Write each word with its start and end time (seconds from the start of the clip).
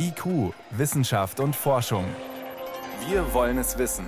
IQ, 0.00 0.54
Wissenschaft 0.70 1.40
und 1.40 1.56
Forschung. 1.56 2.04
Wir 3.08 3.34
wollen 3.34 3.58
es 3.58 3.78
wissen. 3.78 4.06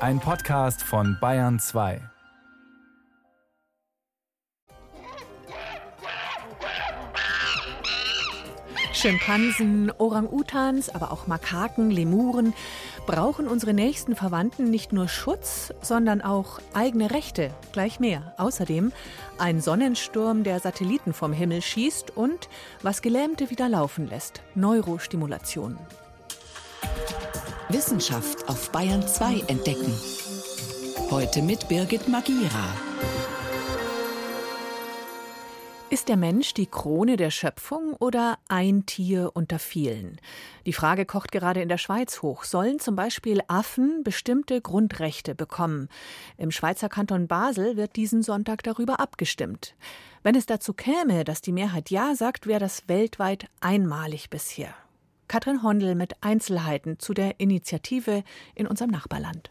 Ein 0.00 0.20
Podcast 0.20 0.82
von 0.82 1.16
Bayern 1.18 1.58
2. 1.58 2.00
Schimpansen, 8.92 9.92
Orang-Utans, 9.96 10.90
aber 10.90 11.12
auch 11.12 11.26
Makaken, 11.26 11.90
Lemuren 11.90 12.52
brauchen 13.08 13.48
unsere 13.48 13.72
nächsten 13.72 14.14
Verwandten 14.14 14.70
nicht 14.70 14.92
nur 14.92 15.08
Schutz, 15.08 15.72
sondern 15.80 16.20
auch 16.20 16.60
eigene 16.74 17.10
Rechte, 17.10 17.50
gleich 17.72 18.00
mehr. 18.00 18.34
Außerdem 18.36 18.92
ein 19.38 19.62
Sonnensturm, 19.62 20.44
der 20.44 20.60
Satelliten 20.60 21.14
vom 21.14 21.32
Himmel 21.32 21.62
schießt 21.62 22.14
und 22.14 22.50
was 22.82 23.00
Gelähmte 23.00 23.48
wieder 23.48 23.66
laufen 23.70 24.10
lässt, 24.10 24.42
Neurostimulation. 24.54 25.78
Wissenschaft 27.70 28.46
auf 28.46 28.70
Bayern 28.72 29.08
2 29.08 29.44
entdecken. 29.46 29.94
Heute 31.10 31.40
mit 31.40 31.66
Birgit 31.66 32.08
Magira. 32.08 32.74
Ist 35.90 36.10
der 36.10 36.18
Mensch 36.18 36.52
die 36.52 36.66
Krone 36.66 37.16
der 37.16 37.30
Schöpfung 37.30 37.94
oder 37.94 38.38
ein 38.48 38.84
Tier 38.84 39.30
unter 39.32 39.58
vielen? 39.58 40.20
Die 40.66 40.74
Frage 40.74 41.06
kocht 41.06 41.32
gerade 41.32 41.62
in 41.62 41.70
der 41.70 41.78
Schweiz 41.78 42.20
hoch. 42.20 42.44
Sollen 42.44 42.78
zum 42.78 42.94
Beispiel 42.94 43.40
Affen 43.48 44.02
bestimmte 44.04 44.60
Grundrechte 44.60 45.34
bekommen? 45.34 45.88
Im 46.36 46.50
Schweizer 46.50 46.90
Kanton 46.90 47.26
Basel 47.26 47.78
wird 47.78 47.96
diesen 47.96 48.22
Sonntag 48.22 48.62
darüber 48.64 49.00
abgestimmt. 49.00 49.76
Wenn 50.22 50.34
es 50.34 50.44
dazu 50.44 50.74
käme, 50.74 51.24
dass 51.24 51.40
die 51.40 51.52
Mehrheit 51.52 51.88
Ja 51.88 52.14
sagt, 52.14 52.46
wäre 52.46 52.60
das 52.60 52.86
weltweit 52.88 53.46
einmalig 53.60 54.28
bisher. 54.28 54.74
Katrin 55.26 55.62
Hondel 55.62 55.94
mit 55.94 56.22
Einzelheiten 56.22 56.98
zu 56.98 57.14
der 57.14 57.40
Initiative 57.40 58.24
in 58.54 58.66
unserem 58.66 58.90
Nachbarland. 58.90 59.50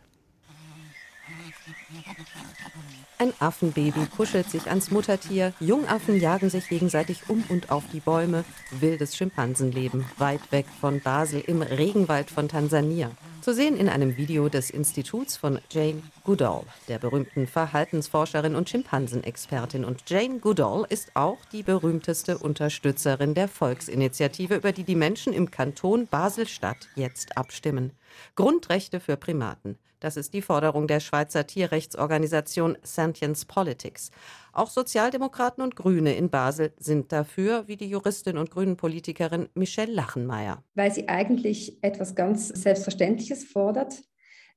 Ein 3.19 3.33
Affenbaby 3.39 4.07
kuschelt 4.15 4.49
sich 4.49 4.67
ans 4.67 4.91
Muttertier, 4.91 5.53
Jungaffen 5.59 6.19
jagen 6.19 6.49
sich 6.49 6.67
gegenseitig 6.67 7.29
um 7.29 7.43
und 7.49 7.71
auf 7.71 7.83
die 7.91 7.99
Bäume, 7.99 8.43
wildes 8.71 9.15
Schimpansenleben 9.15 10.05
weit 10.17 10.51
weg 10.51 10.65
von 10.79 11.01
Basel 11.01 11.41
im 11.47 11.61
Regenwald 11.61 12.29
von 12.29 12.47
Tansania. 12.47 13.11
Zu 13.41 13.53
sehen 13.53 13.77
in 13.77 13.87
einem 13.87 14.17
Video 14.17 14.49
des 14.49 14.69
Instituts 14.69 15.37
von 15.37 15.59
Jane 15.71 16.03
Goodall, 16.25 16.63
der 16.89 16.99
berühmten 16.99 17.47
Verhaltensforscherin 17.47 18.55
und 18.55 18.69
Schimpansenexpertin. 18.69 19.85
Und 19.85 20.03
Jane 20.09 20.39
Goodall 20.39 20.85
ist 20.89 21.15
auch 21.15 21.37
die 21.53 21.63
berühmteste 21.63 22.37
Unterstützerin 22.37 23.33
der 23.33 23.47
Volksinitiative, 23.47 24.55
über 24.55 24.73
die 24.73 24.83
die 24.83 24.95
Menschen 24.95 25.31
im 25.31 25.49
Kanton 25.49 26.07
Basel-Stadt 26.07 26.89
jetzt 26.95 27.37
abstimmen. 27.37 27.93
Grundrechte 28.35 28.99
für 28.99 29.15
Primaten. 29.15 29.77
Das 29.99 30.15
ist 30.15 30.33
die 30.33 30.41
Forderung 30.41 30.87
der 30.87 30.99
Schweizer 30.99 31.47
Tierrechtsorganisation 31.47 32.77
Sentience 32.83 33.45
Politics. 33.45 34.11
Auch 34.53 34.69
Sozialdemokraten 34.69 35.63
und 35.63 35.75
Grüne 35.75 36.15
in 36.15 36.29
Basel 36.29 36.73
sind 36.77 37.11
dafür, 37.11 37.67
wie 37.67 37.77
die 37.77 37.89
Juristin 37.89 38.37
und 38.37 38.51
Grünen-Politikerin 38.51 39.49
Michelle 39.55 39.91
Lachenmeier. 39.91 40.63
Weil 40.75 40.91
sie 40.91 41.09
eigentlich 41.09 41.77
etwas 41.81 42.15
ganz 42.15 42.49
Selbstverständliches 42.49 43.45
fordert, 43.45 44.03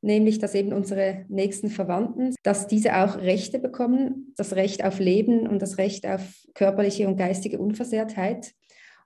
nämlich 0.03 0.39
dass 0.39 0.55
eben 0.55 0.73
unsere 0.73 1.25
nächsten 1.29 1.71
Verwandten, 1.71 2.35
dass 2.43 2.67
diese 2.67 2.97
auch 2.97 3.17
Rechte 3.17 3.59
bekommen, 3.59 4.35
das 4.37 4.55
Recht 4.55 4.85
auf 4.85 4.99
Leben 4.99 5.47
und 5.47 5.61
das 5.61 5.79
Recht 5.79 6.07
auf 6.07 6.21
körperliche 6.55 7.09
und 7.09 7.17
geistige 7.17 7.59
Unversehrtheit. 7.59 8.53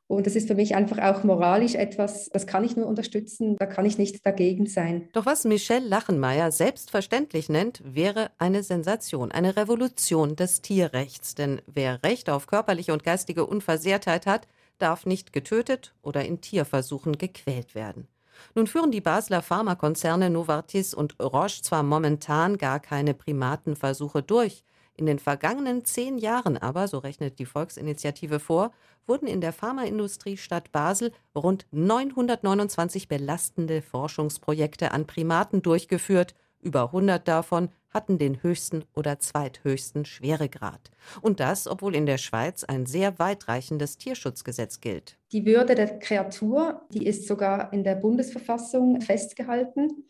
Und 0.07 0.27
das 0.27 0.37
ist 0.37 0.49
für 0.49 0.55
mich 0.55 0.75
einfach 0.75 0.99
auch 0.99 1.25
moralisch 1.25 1.75
etwas, 1.75 2.29
das 2.31 2.47
kann 2.47 2.63
ich 2.63 2.77
nur 2.77 2.87
unterstützen, 2.87 3.57
da 3.57 3.65
kann 3.65 3.87
ich 3.87 3.97
nicht 3.97 4.25
dagegen 4.25 4.67
sein. 4.67 5.09
Doch 5.15 5.25
was 5.25 5.45
Michelle 5.45 5.89
Lachenmeier 5.89 6.53
selbstverständlich 6.53 7.49
nennt, 7.49 7.81
wäre 7.85 8.31
eine 8.39 8.63
Sensation, 8.63 9.33
eine 9.33 9.57
Revolution 9.57 10.37
des 10.37 10.61
Tierrechts. 10.61 11.35
Denn 11.35 11.63
wer 11.67 12.03
Recht 12.03 12.29
auf 12.29 12.47
körperliche 12.47 12.93
und 12.93 13.03
geistige 13.03 13.47
Unversehrtheit 13.47 14.27
hat, 14.27 14.47
darf 14.79 15.07
nicht 15.07 15.33
getötet 15.33 15.95
oder 16.03 16.25
in 16.25 16.41
Tierversuchen 16.41 17.17
gequält 17.17 17.75
werden. 17.75 18.07
Nun 18.55 18.67
führen 18.67 18.91
die 18.91 19.01
Basler 19.01 19.43
Pharmakonzerne 19.43 20.29
Novartis 20.29 20.93
und 20.93 21.17
Roche 21.21 21.63
zwar 21.63 21.83
momentan 21.83 22.59
gar 22.59 22.81
keine 22.81 23.15
Primatenversuche 23.15 24.23
durch, 24.23 24.65
in 24.97 25.07
den 25.07 25.19
vergangenen 25.19 25.85
zehn 25.85 26.19
Jahren 26.19 26.57
aber, 26.57 26.89
so 26.89 26.99
rechnet 26.99 27.39
die 27.39 27.47
Volksinitiative 27.47 28.41
vor, 28.41 28.73
wurden 29.07 29.27
in 29.27 29.41
der 29.41 29.53
Pharmaindustrie 29.53 30.37
Stadt 30.37 30.73
Basel 30.73 31.13
rund 31.35 31.67
929 31.73 33.09
belastende 33.09 33.83
Forschungsprojekte 33.83 34.93
an 34.93 35.07
Primaten 35.07 35.63
durchgeführt. 35.63 36.35
Über 36.61 36.85
100 36.85 37.27
davon 37.29 37.69
hatten 37.91 38.19
den 38.19 38.43
höchsten 38.43 38.85
oder 38.95 39.21
zweithöchsten 39.21 40.05
Schweregrad. 40.05 40.91
Und 41.21 41.39
das, 41.41 41.69
obwohl 41.69 41.95
in 41.95 42.07
der 42.07 42.19
Schweiz 42.19 42.65
ein 42.65 42.87
sehr 42.87 43.19
weitreichendes 43.19 43.99
Tierschutzgesetz 43.99 44.81
gilt. 44.81 45.17
Die 45.33 45.47
Würde 45.47 45.75
der 45.75 45.99
Kreatur, 45.99 46.83
die 46.91 47.07
ist 47.07 47.29
sogar 47.29 47.73
in 47.73 47.85
der 47.85 47.95
Bundesverfassung 47.95 49.01
festgehalten. 49.01 50.05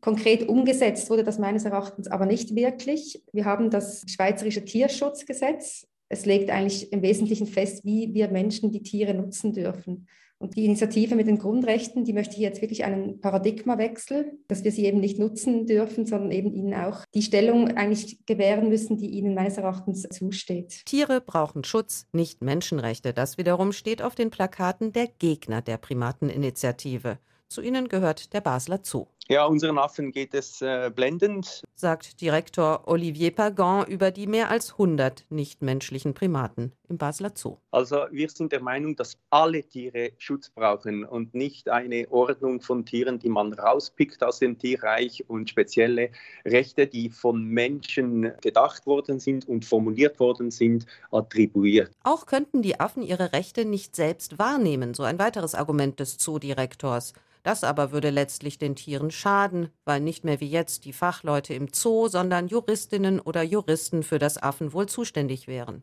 Konkret 0.00 0.48
umgesetzt 0.48 1.10
wurde 1.10 1.24
das 1.24 1.38
meines 1.38 1.64
Erachtens 1.64 2.08
aber 2.08 2.26
nicht 2.26 2.54
wirklich. 2.54 3.22
Wir 3.32 3.44
haben 3.44 3.70
das 3.70 4.04
Schweizerische 4.06 4.64
Tierschutzgesetz. 4.64 5.86
Es 6.08 6.26
legt 6.26 6.50
eigentlich 6.50 6.92
im 6.92 7.02
Wesentlichen 7.02 7.46
fest, 7.46 7.84
wie 7.84 8.14
wir 8.14 8.28
Menschen 8.28 8.72
die 8.72 8.82
Tiere 8.82 9.14
nutzen 9.14 9.52
dürfen. 9.52 10.08
Und 10.38 10.56
die 10.56 10.64
Initiative 10.64 11.16
mit 11.16 11.26
den 11.26 11.36
Grundrechten, 11.36 12.04
die 12.04 12.14
möchte 12.14 12.34
hier 12.36 12.48
jetzt 12.48 12.62
wirklich 12.62 12.82
einen 12.82 13.20
Paradigmawechsel, 13.20 14.38
dass 14.48 14.64
wir 14.64 14.72
sie 14.72 14.86
eben 14.86 14.98
nicht 14.98 15.18
nutzen 15.18 15.66
dürfen, 15.66 16.06
sondern 16.06 16.30
eben 16.30 16.54
ihnen 16.54 16.72
auch 16.72 17.04
die 17.14 17.20
Stellung 17.20 17.76
eigentlich 17.76 18.24
gewähren 18.24 18.70
müssen, 18.70 18.96
die 18.96 19.10
ihnen 19.10 19.34
meines 19.34 19.58
Erachtens 19.58 20.08
zusteht. 20.10 20.86
Tiere 20.86 21.20
brauchen 21.20 21.62
Schutz, 21.62 22.06
nicht 22.12 22.42
Menschenrechte. 22.42 23.12
Das 23.12 23.36
wiederum 23.36 23.72
steht 23.72 24.00
auf 24.00 24.14
den 24.14 24.30
Plakaten 24.30 24.94
der 24.94 25.08
Gegner 25.08 25.60
der 25.60 25.76
Primateninitiative. 25.76 27.18
Zu 27.50 27.60
ihnen 27.60 27.88
gehört 27.88 28.32
der 28.32 28.40
Basler 28.40 28.80
Zoo. 28.82 29.08
Ja, 29.30 29.44
unseren 29.44 29.78
Affen 29.78 30.10
geht 30.10 30.34
es 30.34 30.60
äh, 30.60 30.90
blendend, 30.92 31.62
sagt 31.76 32.20
Direktor 32.20 32.88
Olivier 32.88 33.30
Pagan 33.30 33.86
über 33.86 34.10
die 34.10 34.26
mehr 34.26 34.50
als 34.50 34.72
100 34.72 35.24
nichtmenschlichen 35.30 36.14
Primaten 36.14 36.72
im 36.88 36.98
Basler 36.98 37.30
Zoo. 37.36 37.58
Also 37.70 38.06
wir 38.10 38.28
sind 38.28 38.50
der 38.50 38.60
Meinung, 38.60 38.96
dass 38.96 39.16
alle 39.30 39.62
Tiere 39.62 40.10
Schutz 40.18 40.50
brauchen 40.50 41.04
und 41.04 41.32
nicht 41.32 41.68
eine 41.68 42.10
Ordnung 42.10 42.60
von 42.60 42.84
Tieren, 42.84 43.20
die 43.20 43.28
man 43.28 43.52
rauspickt 43.52 44.20
aus 44.24 44.40
dem 44.40 44.58
Tierreich 44.58 45.22
und 45.28 45.48
spezielle 45.48 46.10
Rechte, 46.44 46.88
die 46.88 47.08
von 47.08 47.44
Menschen 47.44 48.32
gedacht 48.40 48.84
worden 48.84 49.20
sind 49.20 49.46
und 49.46 49.64
formuliert 49.64 50.18
worden 50.18 50.50
sind, 50.50 50.86
attribuiert. 51.12 51.92
Auch 52.02 52.26
könnten 52.26 52.62
die 52.62 52.80
Affen 52.80 53.04
ihre 53.04 53.32
Rechte 53.32 53.64
nicht 53.64 53.94
selbst 53.94 54.40
wahrnehmen, 54.40 54.92
so 54.92 55.04
ein 55.04 55.20
weiteres 55.20 55.54
Argument 55.54 56.00
des 56.00 56.18
Zoodirektors. 56.18 57.12
Das 57.42 57.64
aber 57.64 57.92
würde 57.92 58.10
letztlich 58.10 58.58
den 58.58 58.76
Tieren 58.76 59.10
schaden, 59.10 59.70
weil 59.84 60.00
nicht 60.00 60.24
mehr 60.24 60.40
wie 60.40 60.50
jetzt 60.50 60.84
die 60.84 60.92
Fachleute 60.92 61.54
im 61.54 61.68
Zoo, 61.72 62.08
sondern 62.08 62.48
Juristinnen 62.48 63.20
oder 63.20 63.42
Juristen 63.42 64.02
für 64.02 64.18
das 64.18 64.42
Affenwohl 64.42 64.86
zuständig 64.86 65.48
wären. 65.48 65.82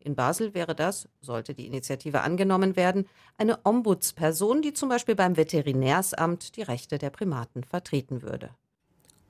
In 0.00 0.14
Basel 0.14 0.54
wäre 0.54 0.74
das, 0.74 1.08
sollte 1.20 1.54
die 1.54 1.66
Initiative 1.66 2.20
angenommen 2.20 2.76
werden, 2.76 3.08
eine 3.36 3.58
Ombudsperson, 3.64 4.62
die 4.62 4.72
zum 4.72 4.88
Beispiel 4.88 5.16
beim 5.16 5.36
Veterinärsamt 5.36 6.56
die 6.56 6.62
Rechte 6.62 6.98
der 6.98 7.10
Primaten 7.10 7.64
vertreten 7.64 8.22
würde. 8.22 8.50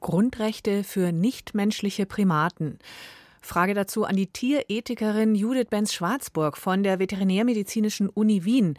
Grundrechte 0.00 0.84
für 0.84 1.10
nichtmenschliche 1.10 2.06
Primaten. 2.06 2.78
Frage 3.40 3.72
dazu 3.72 4.04
an 4.04 4.16
die 4.16 4.26
Tierethikerin 4.26 5.34
Judith 5.34 5.68
Benz-Schwarzburg 5.70 6.56
von 6.56 6.82
der 6.82 6.98
Veterinärmedizinischen 6.98 8.08
Uni 8.08 8.44
Wien. 8.44 8.78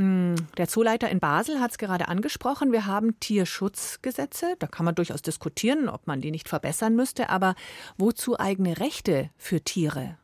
Mm, 0.00 0.36
der 0.56 0.66
Zooleiter 0.66 1.10
in 1.10 1.20
Basel 1.20 1.60
hat 1.60 1.72
es 1.72 1.78
gerade 1.78 2.08
angesprochen. 2.08 2.72
Wir 2.72 2.86
haben 2.86 3.20
Tierschutzgesetze. 3.20 4.54
Da 4.58 4.66
kann 4.66 4.86
man 4.86 4.94
durchaus 4.94 5.20
diskutieren, 5.20 5.90
ob 5.90 6.06
man 6.06 6.22
die 6.22 6.30
nicht 6.30 6.48
verbessern 6.48 6.96
müsste. 6.96 7.28
Aber 7.28 7.54
wozu 7.98 8.40
eigene 8.40 8.80
Rechte 8.80 9.28
für 9.36 9.60
Tiere? 9.60 10.16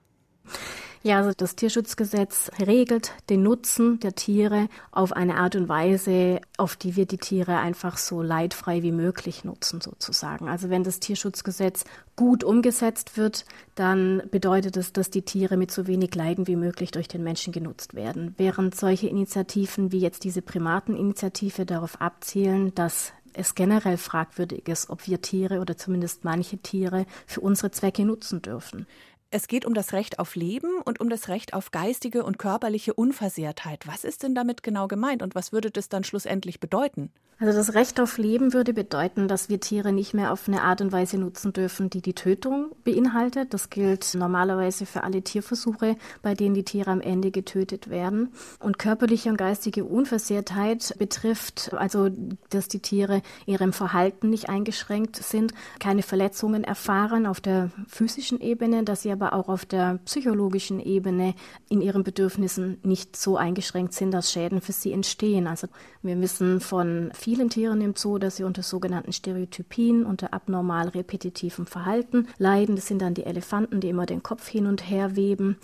Ja, 1.06 1.18
also 1.18 1.30
das 1.36 1.54
Tierschutzgesetz 1.54 2.50
regelt 2.66 3.12
den 3.30 3.44
Nutzen 3.44 4.00
der 4.00 4.16
Tiere 4.16 4.66
auf 4.90 5.12
eine 5.12 5.36
Art 5.36 5.54
und 5.54 5.68
Weise, 5.68 6.40
auf 6.56 6.74
die 6.74 6.96
wir 6.96 7.06
die 7.06 7.18
Tiere 7.18 7.58
einfach 7.58 7.96
so 7.96 8.22
leidfrei 8.22 8.82
wie 8.82 8.90
möglich 8.90 9.44
nutzen, 9.44 9.80
sozusagen. 9.80 10.48
Also 10.48 10.68
wenn 10.68 10.82
das 10.82 10.98
Tierschutzgesetz 10.98 11.84
gut 12.16 12.42
umgesetzt 12.42 13.16
wird, 13.16 13.44
dann 13.76 14.20
bedeutet 14.32 14.76
es, 14.76 14.92
dass 14.92 15.08
die 15.08 15.22
Tiere 15.22 15.56
mit 15.56 15.70
so 15.70 15.86
wenig 15.86 16.12
Leiden 16.16 16.48
wie 16.48 16.56
möglich 16.56 16.90
durch 16.90 17.06
den 17.06 17.22
Menschen 17.22 17.52
genutzt 17.52 17.94
werden. 17.94 18.34
Während 18.36 18.74
solche 18.74 19.06
Initiativen 19.06 19.92
wie 19.92 20.00
jetzt 20.00 20.24
diese 20.24 20.42
Primateninitiative 20.42 21.66
darauf 21.66 22.00
abzielen, 22.00 22.74
dass 22.74 23.12
es 23.32 23.54
generell 23.54 23.96
fragwürdig 23.96 24.66
ist, 24.66 24.90
ob 24.90 25.06
wir 25.06 25.20
Tiere 25.20 25.60
oder 25.60 25.76
zumindest 25.76 26.24
manche 26.24 26.58
Tiere 26.58 27.06
für 27.26 27.42
unsere 27.42 27.70
Zwecke 27.70 28.04
nutzen 28.04 28.42
dürfen. 28.42 28.86
Es 29.30 29.48
geht 29.48 29.64
um 29.64 29.74
das 29.74 29.92
Recht 29.92 30.18
auf 30.18 30.36
Leben 30.36 30.80
und 30.84 31.00
um 31.00 31.08
das 31.08 31.28
Recht 31.28 31.52
auf 31.52 31.70
geistige 31.70 32.24
und 32.24 32.38
körperliche 32.38 32.94
Unversehrtheit. 32.94 33.86
Was 33.86 34.04
ist 34.04 34.22
denn 34.22 34.34
damit 34.34 34.62
genau 34.62 34.88
gemeint 34.88 35.22
und 35.22 35.34
was 35.34 35.52
würde 35.52 35.70
das 35.70 35.88
dann 35.88 36.04
schlussendlich 36.04 36.60
bedeuten? 36.60 37.12
Also 37.38 37.52
das 37.52 37.74
Recht 37.74 38.00
auf 38.00 38.16
Leben 38.16 38.54
würde 38.54 38.72
bedeuten, 38.72 39.28
dass 39.28 39.50
wir 39.50 39.60
Tiere 39.60 39.92
nicht 39.92 40.14
mehr 40.14 40.32
auf 40.32 40.48
eine 40.48 40.62
Art 40.62 40.80
und 40.80 40.90
Weise 40.90 41.18
nutzen 41.18 41.52
dürfen, 41.52 41.90
die 41.90 42.00
die 42.00 42.14
Tötung 42.14 42.70
beinhaltet. 42.82 43.52
Das 43.52 43.68
gilt 43.68 44.14
normalerweise 44.14 44.86
für 44.86 45.02
alle 45.02 45.20
Tierversuche, 45.20 45.96
bei 46.22 46.32
denen 46.32 46.54
die 46.54 46.64
Tiere 46.64 46.90
am 46.90 47.02
Ende 47.02 47.30
getötet 47.30 47.90
werden. 47.90 48.32
Und 48.58 48.78
körperliche 48.78 49.28
und 49.28 49.36
geistige 49.36 49.84
Unversehrtheit 49.84 50.94
betrifft 50.98 51.74
also, 51.74 52.08
dass 52.48 52.68
die 52.68 52.80
Tiere 52.80 53.20
ihrem 53.44 53.74
Verhalten 53.74 54.30
nicht 54.30 54.48
eingeschränkt 54.48 55.16
sind, 55.16 55.52
keine 55.78 56.02
Verletzungen 56.02 56.64
erfahren 56.64 57.26
auf 57.26 57.42
der 57.42 57.70
physischen 57.86 58.40
Ebene, 58.40 58.82
dass 58.82 59.02
sie 59.02 59.12
aber 59.12 59.34
auch 59.34 59.50
auf 59.50 59.66
der 59.66 59.98
psychologischen 60.06 60.80
Ebene 60.80 61.34
in 61.68 61.82
ihren 61.82 62.02
Bedürfnissen 62.02 62.78
nicht 62.82 63.14
so 63.14 63.36
eingeschränkt 63.36 63.92
sind, 63.92 64.12
dass 64.12 64.32
Schäden 64.32 64.62
für 64.62 64.72
sie 64.72 64.92
entstehen. 64.92 65.46
Also 65.46 65.66
wir 66.00 66.18
wissen 66.22 66.60
von 66.60 67.10
vielen 67.26 67.50
Tieren 67.50 67.80
im 67.80 67.96
Zoo, 67.96 68.18
dass 68.18 68.36
sie 68.36 68.44
unter 68.44 68.62
sogenannten 68.62 69.12
Stereotypien, 69.12 70.06
unter 70.06 70.32
abnormal 70.32 70.86
repetitivem 70.86 71.66
Verhalten 71.66 72.28
leiden. 72.38 72.76
Das 72.76 72.86
sind 72.86 73.02
dann 73.02 73.14
die 73.14 73.24
Elefanten, 73.24 73.80
die 73.80 73.88
immer 73.88 74.06
den 74.06 74.22
Kopf 74.22 74.46
hin 74.46 74.68
und 74.68 74.88
her 74.88 75.16
weben 75.16 75.56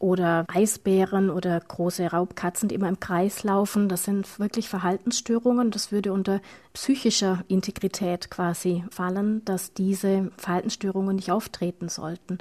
oder 0.00 0.44
Eisbären 0.48 1.30
oder 1.30 1.60
große 1.60 2.04
Raubkatzen, 2.10 2.68
die 2.68 2.74
immer 2.74 2.88
im 2.88 2.98
Kreis 2.98 3.44
laufen. 3.44 3.88
Das 3.88 4.02
sind 4.02 4.40
wirklich 4.40 4.68
Verhaltensstörungen. 4.68 5.70
Das 5.70 5.92
würde 5.92 6.12
unter 6.12 6.40
psychischer 6.72 7.44
Integrität 7.46 8.28
quasi 8.28 8.82
fallen, 8.90 9.44
dass 9.44 9.72
diese 9.72 10.32
Verhaltensstörungen 10.36 11.14
nicht 11.14 11.30
auftreten 11.30 11.88
sollten. 11.88 12.38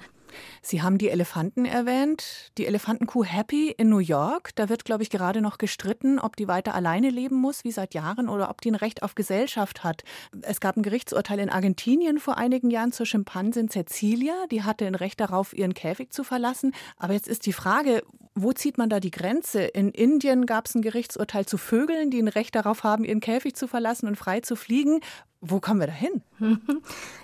Sie 0.61 0.81
haben 0.81 0.97
die 0.97 1.09
Elefanten 1.09 1.65
erwähnt, 1.65 2.51
die 2.57 2.65
Elefantenkuh 2.65 3.23
Happy 3.23 3.69
in 3.69 3.89
New 3.89 3.99
York. 3.99 4.55
Da 4.55 4.69
wird, 4.69 4.85
glaube 4.85 5.03
ich, 5.03 5.09
gerade 5.09 5.41
noch 5.41 5.57
gestritten, 5.57 6.19
ob 6.19 6.35
die 6.35 6.47
weiter 6.47 6.73
alleine 6.73 7.09
leben 7.09 7.35
muss, 7.35 7.63
wie 7.63 7.71
seit 7.71 7.93
Jahren, 7.93 8.29
oder 8.29 8.49
ob 8.49 8.61
die 8.61 8.71
ein 8.71 8.75
Recht 8.75 9.03
auf 9.03 9.15
Gesellschaft 9.15 9.83
hat. 9.83 10.03
Es 10.41 10.59
gab 10.59 10.77
ein 10.77 10.83
Gerichtsurteil 10.83 11.39
in 11.39 11.49
Argentinien 11.49 12.19
vor 12.19 12.37
einigen 12.37 12.69
Jahren 12.69 12.91
zur 12.91 13.05
Schimpansin 13.05 13.69
Cecilia. 13.69 14.33
Die 14.51 14.63
hatte 14.63 14.85
ein 14.85 14.95
Recht 14.95 15.19
darauf, 15.19 15.53
ihren 15.53 15.73
Käfig 15.73 16.11
zu 16.11 16.23
verlassen. 16.23 16.73
Aber 16.97 17.13
jetzt 17.13 17.27
ist 17.27 17.45
die 17.45 17.53
Frage, 17.53 18.03
wo 18.35 18.51
zieht 18.51 18.77
man 18.77 18.89
da 18.89 18.99
die 18.99 19.11
Grenze? 19.11 19.61
In 19.63 19.89
Indien 19.89 20.45
gab 20.45 20.65
es 20.65 20.75
ein 20.75 20.81
Gerichtsurteil 20.81 21.45
zu 21.45 21.57
Vögeln, 21.57 22.09
die 22.09 22.19
ein 22.19 22.27
Recht 22.27 22.55
darauf 22.55 22.83
haben, 22.83 23.03
ihren 23.03 23.19
Käfig 23.19 23.55
zu 23.55 23.67
verlassen 23.67 24.07
und 24.07 24.15
frei 24.15 24.39
zu 24.39 24.55
fliegen. 24.55 25.01
Wo 25.45 25.59
kommen 25.59 25.81
wir 25.81 25.87
da 25.87 25.93
hin? 25.93 26.21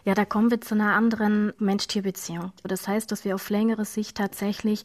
Ja, 0.05 0.15
da 0.15 0.25
kommen 0.25 0.49
wir 0.49 0.59
zu 0.59 0.75
einer 0.75 0.95
anderen 0.95 1.53
Mensch-Tier-Beziehung. 1.59 2.51
Das 2.63 2.87
heißt, 2.87 3.11
dass 3.11 3.25
wir 3.25 3.35
auf 3.35 3.49
längere 3.49 3.85
Sicht 3.85 4.17
tatsächlich 4.17 4.83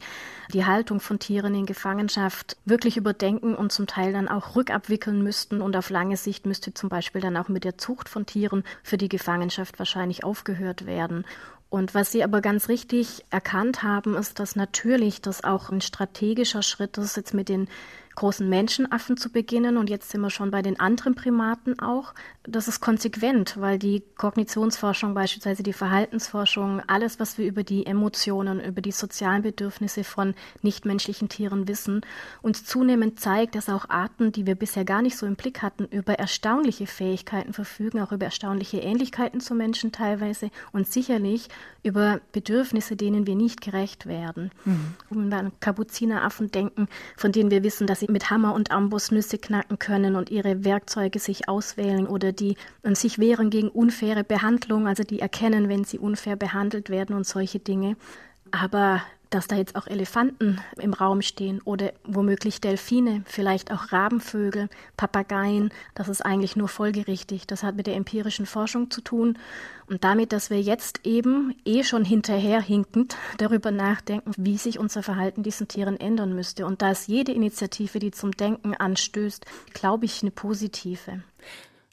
die 0.53 0.65
Haltung 0.65 0.99
von 0.99 1.19
Tieren 1.19 1.55
in 1.55 1.65
Gefangenschaft 1.65 2.57
wirklich 2.65 2.95
überdenken 2.95 3.55
und 3.55 3.71
zum 3.71 3.87
Teil 3.87 4.13
dann 4.13 4.27
auch 4.27 4.55
rückabwickeln 4.55 5.23
müssten. 5.23 5.61
Und 5.61 5.75
auf 5.75 5.89
lange 5.89 6.15
Sicht 6.15 6.45
müsste 6.45 6.73
zum 6.73 6.89
Beispiel 6.89 7.21
dann 7.21 7.37
auch 7.37 7.47
mit 7.47 7.63
der 7.63 7.77
Zucht 7.77 8.07
von 8.07 8.25
Tieren 8.25 8.63
für 8.83 8.97
die 8.97 9.09
Gefangenschaft 9.09 9.79
wahrscheinlich 9.79 10.23
aufgehört 10.23 10.85
werden. 10.85 11.25
Und 11.69 11.95
was 11.95 12.11
Sie 12.11 12.23
aber 12.23 12.41
ganz 12.41 12.69
richtig 12.69 13.25
erkannt 13.31 13.83
haben, 13.83 14.15
ist, 14.15 14.39
dass 14.39 14.55
natürlich 14.55 15.21
das 15.21 15.43
auch 15.43 15.71
ein 15.71 15.81
strategischer 15.81 16.61
Schritt 16.61 16.97
ist, 16.97 17.17
jetzt 17.17 17.33
mit 17.33 17.49
den 17.49 17.67
großen 18.15 18.47
Menschenaffen 18.47 19.17
zu 19.17 19.29
beginnen 19.29 19.77
und 19.77 19.89
jetzt 19.89 20.09
sind 20.09 20.21
wir 20.21 20.29
schon 20.29 20.51
bei 20.51 20.61
den 20.61 20.79
anderen 20.79 21.15
Primaten 21.15 21.79
auch. 21.79 22.13
Das 22.43 22.67
ist 22.67 22.79
konsequent, 22.79 23.59
weil 23.59 23.77
die 23.77 24.03
Kognitionsforschung, 24.17 25.13
beispielsweise 25.13 25.63
die 25.63 25.73
Verhaltensforschung, 25.73 26.81
alles, 26.87 27.19
was 27.19 27.37
wir 27.37 27.45
über 27.45 27.63
die 27.63 27.85
Emotionen, 27.85 28.63
über 28.63 28.81
die 28.81 28.91
sozialen 28.91 29.41
Bedürfnisse 29.41 30.03
von 30.03 30.33
nichtmenschlichen 30.61 31.27
Tieren 31.29 31.67
wissen, 31.67 32.01
uns 32.41 32.65
zunehmend 32.65 33.19
zeigt, 33.19 33.55
dass 33.55 33.69
auch 33.69 33.89
Arten, 33.89 34.31
die 34.31 34.45
wir 34.45 34.55
bisher 34.55 34.85
gar 34.85 35.01
nicht 35.01 35.17
so 35.17 35.25
im 35.25 35.35
Blick 35.35 35.61
hatten, 35.61 35.85
über 35.85 36.13
erstaunliche 36.13 36.87
Fähigkeiten 36.87 37.53
verfügen, 37.53 37.99
auch 37.99 38.11
über 38.11 38.25
erstaunliche 38.25 38.77
Ähnlichkeiten 38.77 39.41
zu 39.41 39.55
Menschen 39.55 39.91
teilweise 39.91 40.49
und 40.71 40.87
sicherlich 40.87 41.49
über 41.83 42.19
Bedürfnisse, 42.31 42.95
denen 42.95 43.27
wir 43.27 43.35
nicht 43.35 43.61
gerecht 43.61 44.07
werden. 44.07 44.51
Mhm. 44.65 44.95
Wenn 45.09 45.29
wir 45.29 45.37
an 45.37 45.51
Kapuzineraffen 45.59 46.51
denken, 46.51 46.87
von 47.15 47.31
denen 47.31 47.51
wir 47.51 47.63
wissen, 47.63 47.85
dass 47.85 47.99
sie 47.99 48.04
mit 48.09 48.29
Hammer 48.29 48.53
und 48.53 48.71
Amboss 48.71 49.11
Nüsse 49.11 49.37
knacken 49.37 49.79
können 49.79 50.15
und 50.15 50.29
ihre 50.29 50.63
Werkzeuge 50.63 51.19
sich 51.19 51.47
auswählen 51.49 52.07
oder 52.07 52.31
die 52.31 52.55
sich 52.93 53.19
wehren 53.19 53.49
gegen 53.49 53.69
unfaire 53.69 54.23
Behandlung, 54.23 54.87
also 54.87 55.03
die 55.03 55.19
erkennen, 55.19 55.69
wenn 55.69 55.83
sie 55.83 55.99
unfair 55.99 56.35
behandelt 56.35 56.89
werden 56.89 57.15
und 57.15 57.25
solche 57.25 57.59
Dinge. 57.59 57.97
Aber 58.51 59.01
dass 59.35 59.47
da 59.47 59.57
jetzt 59.57 59.75
auch 59.75 59.85
Elefanten 59.85 60.61
im 60.77 60.93
Raum 60.93 61.21
stehen 61.21 61.61
oder 61.65 61.91
womöglich 62.05 62.61
Delfine, 62.61 63.23
vielleicht 63.25 63.71
auch 63.71 63.91
Rabenvögel, 63.91 64.69
Papageien, 64.95 65.71
das 65.93 66.07
ist 66.07 66.25
eigentlich 66.25 66.55
nur 66.55 66.69
folgerichtig. 66.69 67.45
Das 67.45 67.61
hat 67.61 67.75
mit 67.75 67.85
der 67.85 67.97
empirischen 67.97 68.45
Forschung 68.45 68.89
zu 68.89 69.01
tun 69.01 69.37
und 69.87 70.03
damit, 70.05 70.31
dass 70.31 70.49
wir 70.49 70.61
jetzt 70.61 71.01
eben 71.05 71.53
eh 71.65 71.83
schon 71.83 72.05
hinterherhinkend 72.05 73.17
darüber 73.37 73.71
nachdenken, 73.71 74.31
wie 74.37 74.57
sich 74.57 74.79
unser 74.79 75.03
Verhalten 75.03 75.43
diesen 75.43 75.67
Tieren 75.67 75.99
ändern 75.99 76.33
müsste. 76.33 76.65
Und 76.65 76.81
da 76.81 76.91
ist 76.91 77.07
jede 77.07 77.33
Initiative, 77.33 77.99
die 77.99 78.11
zum 78.11 78.31
Denken 78.31 78.73
anstößt, 78.73 79.45
glaube 79.73 80.05
ich, 80.05 80.21
eine 80.21 80.31
positive. 80.31 81.21